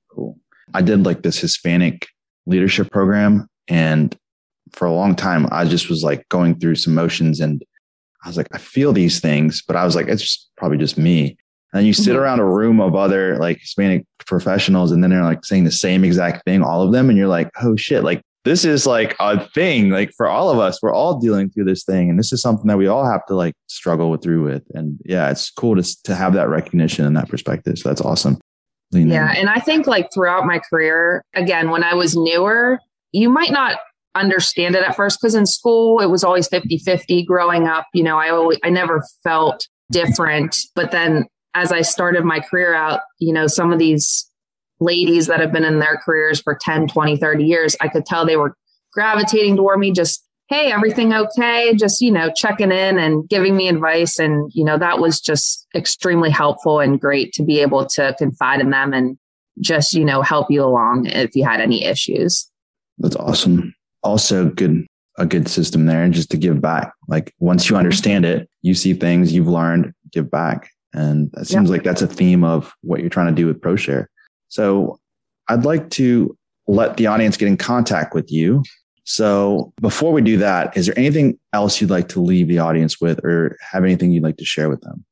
Cool. 0.09 0.39
I 0.73 0.81
did 0.81 1.05
like 1.05 1.21
this 1.21 1.39
Hispanic 1.39 2.07
leadership 2.45 2.89
program. 2.91 3.47
And 3.67 4.17
for 4.71 4.85
a 4.85 4.93
long 4.93 5.15
time, 5.15 5.47
I 5.51 5.65
just 5.65 5.89
was 5.89 6.03
like 6.03 6.27
going 6.29 6.59
through 6.59 6.75
some 6.75 6.95
motions 6.95 7.39
and 7.39 7.63
I 8.23 8.27
was 8.27 8.37
like, 8.37 8.47
I 8.53 8.57
feel 8.57 8.93
these 8.93 9.19
things, 9.19 9.61
but 9.67 9.75
I 9.75 9.85
was 9.85 9.95
like, 9.95 10.07
it's 10.07 10.23
just 10.23 10.49
probably 10.57 10.79
just 10.79 10.97
me. 10.97 11.37
And 11.73 11.85
you 11.85 11.93
sit 11.93 12.11
mm-hmm. 12.13 12.21
around 12.21 12.39
a 12.39 12.45
room 12.45 12.79
of 12.79 12.95
other 12.95 13.37
like 13.37 13.59
Hispanic 13.59 14.05
professionals 14.25 14.91
and 14.91 15.03
then 15.03 15.11
they're 15.11 15.23
like 15.23 15.45
saying 15.45 15.65
the 15.65 15.71
same 15.71 16.03
exact 16.03 16.43
thing, 16.45 16.63
all 16.63 16.81
of 16.81 16.91
them. 16.91 17.09
And 17.09 17.17
you're 17.17 17.27
like, 17.27 17.51
oh 17.61 17.75
shit, 17.75 18.03
like 18.03 18.23
this 18.45 18.63
is 18.63 18.85
like 18.85 19.15
a 19.19 19.45
thing 19.49 19.89
like 19.89 20.11
for 20.15 20.27
all 20.27 20.49
of 20.49 20.59
us 20.59 20.81
we're 20.81 20.93
all 20.93 21.19
dealing 21.19 21.49
through 21.49 21.65
this 21.65 21.83
thing 21.83 22.09
and 22.09 22.17
this 22.17 22.31
is 22.31 22.41
something 22.41 22.67
that 22.67 22.77
we 22.77 22.87
all 22.87 23.03
have 23.03 23.25
to 23.25 23.35
like 23.35 23.53
struggle 23.67 24.15
through 24.15 24.43
with 24.43 24.63
and 24.73 24.97
yeah 25.03 25.29
it's 25.29 25.51
cool 25.51 25.75
to, 25.75 26.03
to 26.03 26.15
have 26.15 26.33
that 26.33 26.47
recognition 26.47 27.05
and 27.05 27.17
that 27.17 27.27
perspective 27.27 27.77
so 27.77 27.89
that's 27.89 28.01
awesome 28.01 28.37
Lean 28.91 29.09
yeah 29.09 29.31
in. 29.31 29.37
and 29.39 29.49
i 29.49 29.59
think 29.59 29.87
like 29.87 30.07
throughout 30.13 30.45
my 30.45 30.59
career 30.59 31.23
again 31.33 31.69
when 31.71 31.83
i 31.83 31.93
was 31.93 32.15
newer 32.15 32.79
you 33.11 33.29
might 33.29 33.51
not 33.51 33.79
understand 34.13 34.75
it 34.75 34.83
at 34.83 34.95
first 34.95 35.19
because 35.19 35.35
in 35.35 35.45
school 35.45 35.99
it 35.99 36.05
was 36.05 36.23
always 36.23 36.47
50 36.47 36.77
50 36.77 37.25
growing 37.25 37.67
up 37.67 37.85
you 37.93 38.03
know 38.03 38.17
i 38.17 38.29
always 38.29 38.57
i 38.63 38.69
never 38.69 39.03
felt 39.23 39.67
different 39.91 40.55
but 40.73 40.91
then 40.91 41.25
as 41.53 41.71
i 41.71 41.81
started 41.81 42.23
my 42.23 42.39
career 42.39 42.73
out 42.73 43.01
you 43.19 43.33
know 43.33 43.47
some 43.47 43.73
of 43.73 43.79
these 43.79 44.29
ladies 44.79 45.27
that 45.27 45.39
have 45.39 45.51
been 45.51 45.63
in 45.63 45.79
their 45.79 45.97
careers 45.97 46.41
for 46.41 46.57
10, 46.59 46.87
20, 46.87 47.17
30 47.17 47.43
years, 47.43 47.75
I 47.81 47.87
could 47.87 48.05
tell 48.05 48.25
they 48.25 48.37
were 48.37 48.55
gravitating 48.93 49.55
toward 49.55 49.79
me 49.79 49.91
just, 49.91 50.25
hey, 50.49 50.71
everything 50.71 51.13
okay? 51.13 51.73
Just, 51.75 52.01
you 52.01 52.11
know, 52.11 52.31
checking 52.35 52.71
in 52.71 52.99
and 52.99 53.27
giving 53.27 53.55
me 53.55 53.67
advice. 53.67 54.19
And, 54.19 54.51
you 54.53 54.63
know, 54.63 54.77
that 54.77 54.99
was 54.99 55.19
just 55.19 55.67
extremely 55.75 56.29
helpful 56.29 56.79
and 56.79 56.99
great 56.99 57.33
to 57.33 57.43
be 57.43 57.59
able 57.59 57.85
to 57.87 58.15
confide 58.17 58.61
in 58.61 58.69
them 58.69 58.93
and 58.93 59.17
just, 59.59 59.93
you 59.93 60.05
know, 60.05 60.21
help 60.21 60.51
you 60.51 60.63
along 60.63 61.07
if 61.07 61.35
you 61.35 61.45
had 61.45 61.61
any 61.61 61.85
issues. 61.85 62.49
That's 62.97 63.15
awesome. 63.15 63.73
Also, 64.03 64.49
good 64.49 64.85
a 65.17 65.25
good 65.25 65.47
system 65.47 65.85
there 65.85 66.03
and 66.03 66.13
just 66.13 66.31
to 66.31 66.37
give 66.37 66.61
back. 66.61 66.91
Like 67.07 67.33
once 67.39 67.69
you 67.69 67.77
understand 67.77 68.25
it, 68.25 68.49
you 68.61 68.73
see 68.73 68.93
things 68.93 69.33
you've 69.33 69.47
learned, 69.47 69.93
give 70.11 70.29
back. 70.29 70.69
And 70.93 71.33
it 71.37 71.47
seems 71.47 71.69
like 71.69 71.83
that's 71.83 72.01
a 72.01 72.07
theme 72.07 72.43
of 72.43 72.73
what 72.81 73.01
you're 73.01 73.09
trying 73.09 73.27
to 73.27 73.41
do 73.41 73.47
with 73.47 73.61
ProShare. 73.61 74.07
So 74.55 75.01
I'd 75.49 75.65
like 75.65 75.89
to 75.91 76.37
let 76.65 76.95
the 76.95 77.07
audience 77.07 77.35
get 77.35 77.49
in 77.49 77.57
contact 77.57 78.15
with 78.15 78.31
you. 78.31 78.63
So 79.03 79.73
before 79.81 80.13
we 80.13 80.21
do 80.21 80.37
that, 80.37 80.75
is 80.77 80.85
there 80.85 80.97
anything 80.97 81.37
else 81.51 81.81
you'd 81.81 81.89
like 81.89 82.07
to 82.09 82.21
leave 82.21 82.47
the 82.47 82.59
audience 82.59 83.01
with 83.01 83.19
or 83.25 83.57
have 83.71 83.83
anything 83.83 84.11
you'd 84.11 84.23
like 84.23 84.37
to 84.37 84.45
share 84.45 84.69
with 84.69 84.79
them? 84.79 85.03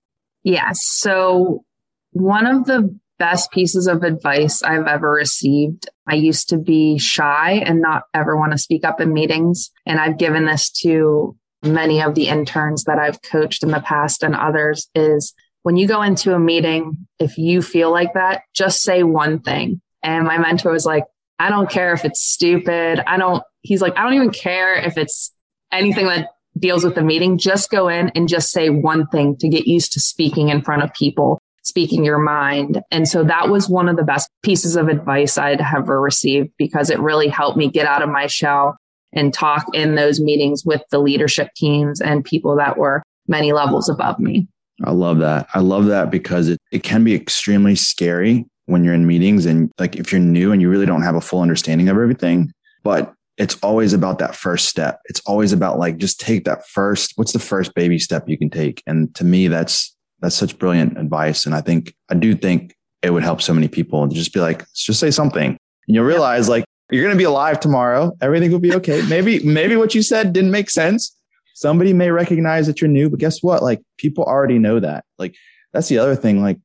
Yes. 0.43 0.79
So 0.85 1.65
one 2.11 2.47
of 2.47 2.65
the 2.65 2.97
best 3.19 3.51
pieces 3.51 3.85
of 3.85 4.03
advice 4.03 4.63
I've 4.63 4.87
ever 4.87 5.11
received. 5.11 5.89
I 6.07 6.15
used 6.15 6.49
to 6.49 6.57
be 6.57 6.97
shy 6.97 7.61
and 7.65 7.81
not 7.81 8.03
ever 8.13 8.37
want 8.37 8.53
to 8.53 8.57
speak 8.57 8.85
up 8.85 8.99
in 8.99 9.13
meetings. 9.13 9.71
And 9.85 9.99
I've 9.99 10.17
given 10.17 10.45
this 10.45 10.71
to 10.81 11.35
many 11.63 12.01
of 12.01 12.15
the 12.15 12.27
interns 12.27 12.85
that 12.85 12.97
I've 12.97 13.21
coached 13.21 13.63
in 13.63 13.71
the 13.71 13.79
past 13.81 14.23
and 14.23 14.35
others 14.35 14.89
is 14.95 15.33
when 15.63 15.77
you 15.77 15.87
go 15.87 16.01
into 16.01 16.35
a 16.35 16.39
meeting, 16.39 17.07
if 17.19 17.37
you 17.37 17.61
feel 17.61 17.91
like 17.91 18.13
that, 18.13 18.43
just 18.53 18.83
say 18.83 19.03
one 19.03 19.39
thing. 19.39 19.81
And 20.03 20.25
my 20.25 20.37
mentor 20.37 20.71
was 20.71 20.85
like, 20.85 21.05
I 21.39 21.49
don't 21.49 21.69
care 21.69 21.93
if 21.93 22.05
it's 22.05 22.21
stupid. 22.21 23.01
I 23.07 23.17
don't, 23.17 23.43
he's 23.61 23.81
like, 23.81 23.97
I 23.97 24.03
don't 24.03 24.13
even 24.13 24.29
care 24.29 24.75
if 24.75 24.97
it's 24.97 25.33
anything 25.71 26.07
that 26.07 26.29
deals 26.59 26.83
with 26.83 26.95
the 26.95 27.01
meeting. 27.01 27.37
Just 27.37 27.71
go 27.71 27.87
in 27.87 28.09
and 28.09 28.27
just 28.27 28.51
say 28.51 28.69
one 28.69 29.07
thing 29.07 29.37
to 29.37 29.49
get 29.49 29.65
used 29.65 29.93
to 29.93 29.99
speaking 29.99 30.49
in 30.49 30.61
front 30.61 30.83
of 30.83 30.93
people, 30.93 31.39
speaking 31.63 32.03
your 32.03 32.19
mind. 32.19 32.81
And 32.91 33.07
so 33.07 33.23
that 33.23 33.49
was 33.49 33.69
one 33.69 33.89
of 33.89 33.95
the 33.95 34.03
best 34.03 34.29
pieces 34.43 34.75
of 34.75 34.89
advice 34.89 35.37
I'd 35.37 35.61
ever 35.61 35.99
received 35.99 36.51
because 36.57 36.89
it 36.89 36.99
really 36.99 37.29
helped 37.29 37.57
me 37.57 37.69
get 37.69 37.87
out 37.87 38.03
of 38.03 38.09
my 38.09 38.27
shell 38.27 38.77
and 39.13 39.33
talk 39.33 39.65
in 39.73 39.95
those 39.95 40.19
meetings 40.19 40.63
with 40.65 40.81
the 40.91 40.99
leadership 40.99 41.49
teams 41.55 42.01
and 42.01 42.25
people 42.25 42.57
that 42.57 42.77
were 42.77 43.01
many 43.27 43.53
levels 43.53 43.89
above 43.89 44.19
me. 44.19 44.47
I 44.83 44.91
love 44.91 45.19
that. 45.19 45.47
I 45.53 45.59
love 45.59 45.85
that 45.85 46.11
because 46.11 46.49
it, 46.49 46.59
it 46.71 46.83
can 46.83 47.03
be 47.03 47.13
extremely 47.13 47.75
scary 47.75 48.45
when 48.65 48.83
you're 48.83 48.93
in 48.93 49.07
meetings 49.07 49.45
and 49.45 49.71
like 49.79 49.95
if 49.95 50.11
you're 50.11 50.21
new 50.21 50.51
and 50.51 50.61
you 50.61 50.69
really 50.69 50.85
don't 50.85 51.03
have 51.03 51.15
a 51.15 51.21
full 51.21 51.41
understanding 51.41 51.89
of 51.89 51.97
everything. 51.97 52.51
But 52.83 53.13
it's 53.37 53.55
always 53.63 53.93
about 53.93 54.19
that 54.19 54.35
first 54.35 54.67
step. 54.67 54.99
It's 55.05 55.21
always 55.21 55.53
about 55.53 55.79
like 55.79 55.97
just 55.97 56.19
take 56.19 56.45
that 56.45 56.67
first, 56.67 57.13
what's 57.15 57.33
the 57.33 57.39
first 57.39 57.73
baby 57.73 57.97
step 57.97 58.27
you 58.27 58.37
can 58.37 58.49
take? 58.49 58.83
And 58.85 59.13
to 59.15 59.23
me, 59.23 59.47
that's 59.47 59.95
that's 60.19 60.35
such 60.35 60.57
brilliant 60.57 60.97
advice. 60.97 61.45
And 61.45 61.53
I 61.53 61.61
think 61.61 61.93
I 62.09 62.15
do 62.15 62.35
think 62.35 62.75
it 63.01 63.11
would 63.11 63.23
help 63.23 63.41
so 63.41 63.53
many 63.53 63.67
people 63.67 64.07
to 64.07 64.15
just 64.15 64.33
be 64.33 64.39
like, 64.39 64.65
just 64.73 64.99
say 64.99 65.11
something. 65.11 65.49
And 65.49 65.95
you'll 65.95 66.05
realize 66.05 66.47
like 66.47 66.63
you're 66.91 67.03
gonna 67.03 67.17
be 67.17 67.23
alive 67.23 67.59
tomorrow. 67.59 68.11
Everything 68.21 68.51
will 68.51 68.59
be 68.59 68.73
okay. 68.75 69.01
maybe, 69.09 69.39
maybe 69.43 69.75
what 69.75 69.95
you 69.95 70.01
said 70.01 70.31
didn't 70.31 70.51
make 70.51 70.69
sense. 70.69 71.15
Somebody 71.53 71.93
may 71.93 72.11
recognize 72.11 72.67
that 72.67 72.81
you're 72.81 72.89
new, 72.89 73.09
but 73.09 73.19
guess 73.19 73.41
what? 73.41 73.63
Like 73.63 73.81
people 73.97 74.23
already 74.23 74.59
know 74.59 74.79
that. 74.79 75.05
Like 75.17 75.35
that's 75.71 75.87
the 75.87 75.97
other 75.97 76.15
thing. 76.15 76.41
Like 76.41 76.57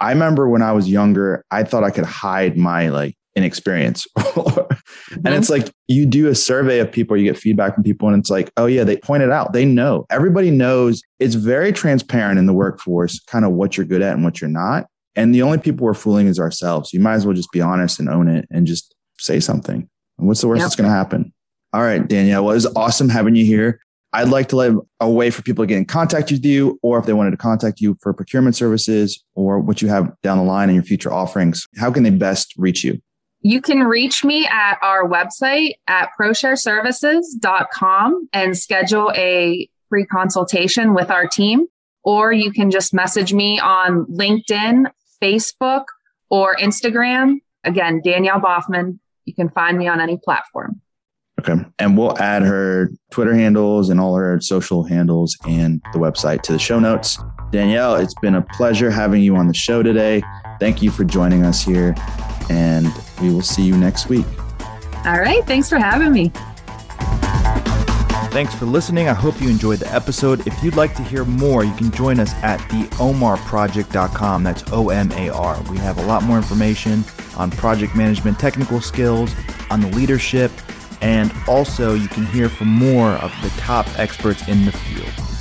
I 0.00 0.10
remember 0.10 0.48
when 0.48 0.62
I 0.62 0.72
was 0.72 0.88
younger, 0.88 1.44
I 1.50 1.64
thought 1.64 1.84
I 1.84 1.90
could 1.90 2.04
hide 2.04 2.56
my 2.56 2.88
like 2.88 3.16
inexperience. 3.36 4.06
and 4.16 5.34
it's 5.34 5.50
like 5.50 5.70
you 5.88 6.06
do 6.06 6.28
a 6.28 6.34
survey 6.34 6.78
of 6.78 6.90
people, 6.90 7.16
you 7.16 7.24
get 7.24 7.38
feedback 7.38 7.74
from 7.74 7.84
people, 7.84 8.08
and 8.08 8.18
it's 8.18 8.30
like, 8.30 8.50
oh, 8.56 8.66
yeah, 8.66 8.84
they 8.84 8.96
point 8.96 9.22
it 9.22 9.30
out. 9.30 9.52
They 9.52 9.64
know. 9.64 10.06
Everybody 10.10 10.50
knows 10.50 11.02
it's 11.18 11.34
very 11.34 11.72
transparent 11.72 12.38
in 12.38 12.46
the 12.46 12.52
workforce, 12.52 13.20
kind 13.20 13.44
of 13.44 13.52
what 13.52 13.76
you're 13.76 13.86
good 13.86 14.02
at 14.02 14.14
and 14.14 14.24
what 14.24 14.40
you're 14.40 14.50
not. 14.50 14.86
And 15.16 15.34
the 15.34 15.42
only 15.42 15.58
people 15.58 15.84
we're 15.84 15.94
fooling 15.94 16.26
is 16.26 16.40
ourselves. 16.40 16.92
You 16.92 17.00
might 17.00 17.14
as 17.14 17.26
well 17.26 17.36
just 17.36 17.52
be 17.52 17.60
honest 17.60 18.00
and 18.00 18.08
own 18.08 18.28
it 18.28 18.46
and 18.50 18.66
just 18.66 18.94
say 19.18 19.38
something. 19.38 19.88
And 20.18 20.28
what's 20.28 20.40
the 20.40 20.48
worst 20.48 20.60
yep. 20.60 20.66
that's 20.66 20.76
going 20.76 20.90
to 20.90 20.94
happen? 20.94 21.32
All 21.72 21.82
right, 21.82 22.06
Danielle. 22.06 22.44
Well, 22.44 22.52
it 22.52 22.56
was 22.56 22.66
awesome 22.76 23.08
having 23.08 23.34
you 23.34 23.44
here. 23.44 23.80
I'd 24.14 24.28
like 24.28 24.48
to 24.50 24.56
leave 24.56 24.76
a 25.00 25.10
way 25.10 25.30
for 25.30 25.42
people 25.42 25.64
to 25.64 25.66
get 25.66 25.76
in 25.76 25.86
contact 25.86 26.30
with 26.30 26.44
you, 26.44 26.78
or 26.82 27.00
if 27.00 27.06
they 27.06 27.12
wanted 27.12 27.32
to 27.32 27.36
contact 27.36 27.80
you 27.80 27.96
for 28.00 28.14
procurement 28.14 28.54
services 28.54 29.24
or 29.34 29.58
what 29.58 29.82
you 29.82 29.88
have 29.88 30.14
down 30.22 30.38
the 30.38 30.44
line 30.44 30.68
in 30.68 30.76
your 30.76 30.84
future 30.84 31.12
offerings, 31.12 31.66
how 31.76 31.90
can 31.90 32.04
they 32.04 32.10
best 32.10 32.54
reach 32.56 32.84
you? 32.84 33.02
You 33.40 33.60
can 33.60 33.80
reach 33.80 34.24
me 34.24 34.46
at 34.46 34.78
our 34.82 35.08
website 35.08 35.72
at 35.88 36.10
proshareservices.com 36.18 38.28
and 38.32 38.56
schedule 38.56 39.10
a 39.16 39.68
free 39.88 40.06
consultation 40.06 40.94
with 40.94 41.10
our 41.10 41.26
team. 41.26 41.66
Or 42.04 42.32
you 42.32 42.52
can 42.52 42.70
just 42.70 42.94
message 42.94 43.34
me 43.34 43.58
on 43.58 44.06
LinkedIn, 44.06 44.92
Facebook, 45.20 45.86
or 46.30 46.54
Instagram. 46.56 47.40
Again, 47.64 48.00
Danielle 48.02 48.40
Baughman. 48.40 49.00
You 49.24 49.34
can 49.34 49.50
find 49.50 49.76
me 49.76 49.88
on 49.88 50.00
any 50.00 50.18
platform. 50.18 50.80
Okay. 51.46 51.62
And 51.78 51.98
we'll 51.98 52.18
add 52.18 52.42
her 52.42 52.90
Twitter 53.10 53.34
handles 53.34 53.90
and 53.90 54.00
all 54.00 54.16
her 54.16 54.40
social 54.40 54.82
handles 54.82 55.36
and 55.46 55.82
the 55.92 55.98
website 55.98 56.40
to 56.42 56.52
the 56.52 56.58
show 56.58 56.78
notes. 56.78 57.18
Danielle, 57.50 57.96
it's 57.96 58.14
been 58.14 58.34
a 58.34 58.42
pleasure 58.42 58.90
having 58.90 59.22
you 59.22 59.36
on 59.36 59.46
the 59.46 59.54
show 59.54 59.82
today. 59.82 60.22
Thank 60.58 60.82
you 60.82 60.90
for 60.90 61.04
joining 61.04 61.44
us 61.44 61.62
here 61.62 61.94
and 62.48 62.88
we 63.20 63.30
will 63.30 63.42
see 63.42 63.62
you 63.62 63.76
next 63.76 64.08
week. 64.08 64.26
All 65.04 65.20
right. 65.20 65.44
Thanks 65.44 65.68
for 65.68 65.76
having 65.76 66.12
me. 66.12 66.32
Thanks 68.32 68.54
for 68.54 68.64
listening. 68.64 69.08
I 69.08 69.12
hope 69.12 69.40
you 69.40 69.48
enjoyed 69.48 69.78
the 69.78 69.94
episode. 69.94 70.44
If 70.46 70.60
you'd 70.64 70.74
like 70.74 70.94
to 70.96 71.02
hear 71.02 71.24
more, 71.24 71.62
you 71.62 71.74
can 71.74 71.92
join 71.92 72.18
us 72.18 72.32
at 72.42 72.58
theomarproject.com. 72.62 74.42
That's 74.42 74.64
O 74.72 74.88
M 74.88 75.12
A 75.12 75.28
R. 75.28 75.62
We 75.70 75.76
have 75.78 75.98
a 75.98 76.02
lot 76.06 76.24
more 76.24 76.36
information 76.36 77.04
on 77.36 77.50
project 77.52 77.94
management 77.94 78.40
technical 78.40 78.80
skills, 78.80 79.32
on 79.70 79.80
the 79.80 79.88
leadership, 79.88 80.50
and 81.04 81.34
also 81.46 81.92
you 81.92 82.08
can 82.08 82.24
hear 82.24 82.48
from 82.48 82.68
more 82.68 83.10
of 83.10 83.30
the 83.42 83.50
top 83.60 83.86
experts 83.98 84.48
in 84.48 84.64
the 84.64 84.72
field. 84.72 85.33